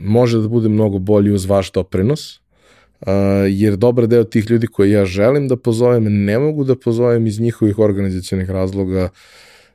može 0.00 0.38
da 0.38 0.48
bude 0.48 0.68
mnogo 0.68 0.98
bolji 0.98 1.30
uz 1.30 1.44
vaš 1.44 1.72
doprinos, 1.72 2.36
e, 2.36 3.12
jer 3.48 3.76
dobar 3.76 4.06
deo 4.06 4.24
tih 4.24 4.50
ljudi 4.50 4.66
koje 4.66 4.90
ja 4.90 5.04
želim 5.04 5.48
da 5.48 5.56
pozovem 5.56 6.24
ne 6.24 6.38
mogu 6.38 6.64
da 6.64 6.76
pozovem 6.76 7.26
iz 7.26 7.40
njihovih 7.40 7.78
organizacijonih 7.78 8.50
razloga 8.50 9.08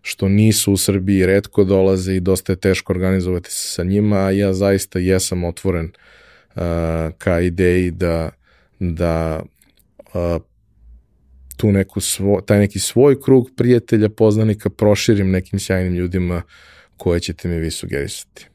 što 0.01 0.29
nisu 0.29 0.73
u 0.73 0.77
Srbiji, 0.77 1.25
redko 1.25 1.63
dolaze 1.63 2.15
i 2.15 2.19
dosta 2.19 2.51
je 2.51 2.59
teško 2.59 2.93
organizovati 2.93 3.51
se 3.51 3.67
sa 3.67 3.83
njima, 3.83 4.17
a 4.17 4.31
ja 4.31 4.53
zaista 4.53 4.99
jesam 4.99 5.43
otvoren 5.43 5.85
uh, 5.85 6.61
ka 7.17 7.39
ideji 7.39 7.91
da, 7.91 8.29
da 8.79 9.43
uh, 10.13 10.41
tu 11.57 11.71
neku 11.71 12.01
svo, 12.01 12.41
taj 12.41 12.59
neki 12.59 12.79
svoj 12.79 13.21
krug 13.21 13.49
prijatelja, 13.57 14.09
poznanika 14.09 14.69
proširim 14.69 15.31
nekim 15.31 15.59
sjajnim 15.59 15.93
ljudima 15.93 16.41
koje 16.97 17.19
ćete 17.19 17.47
mi 17.47 17.59
vi 17.59 17.71
sugerisati. 17.71 18.47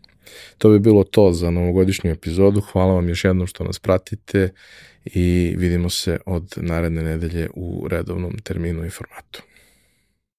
To 0.58 0.70
bi 0.70 0.78
bilo 0.78 1.04
to 1.04 1.32
za 1.32 1.50
novogodišnju 1.50 2.10
epizodu. 2.10 2.60
Hvala 2.60 2.94
vam 2.94 3.08
još 3.08 3.24
jednom 3.24 3.46
što 3.46 3.64
nas 3.64 3.78
pratite 3.78 4.48
i 5.04 5.54
vidimo 5.58 5.90
se 5.90 6.18
od 6.26 6.54
naredne 6.56 7.02
nedelje 7.02 7.48
u 7.54 7.88
redovnom 7.88 8.38
terminu 8.38 8.86
i 8.86 8.90
formatu. 8.90 9.42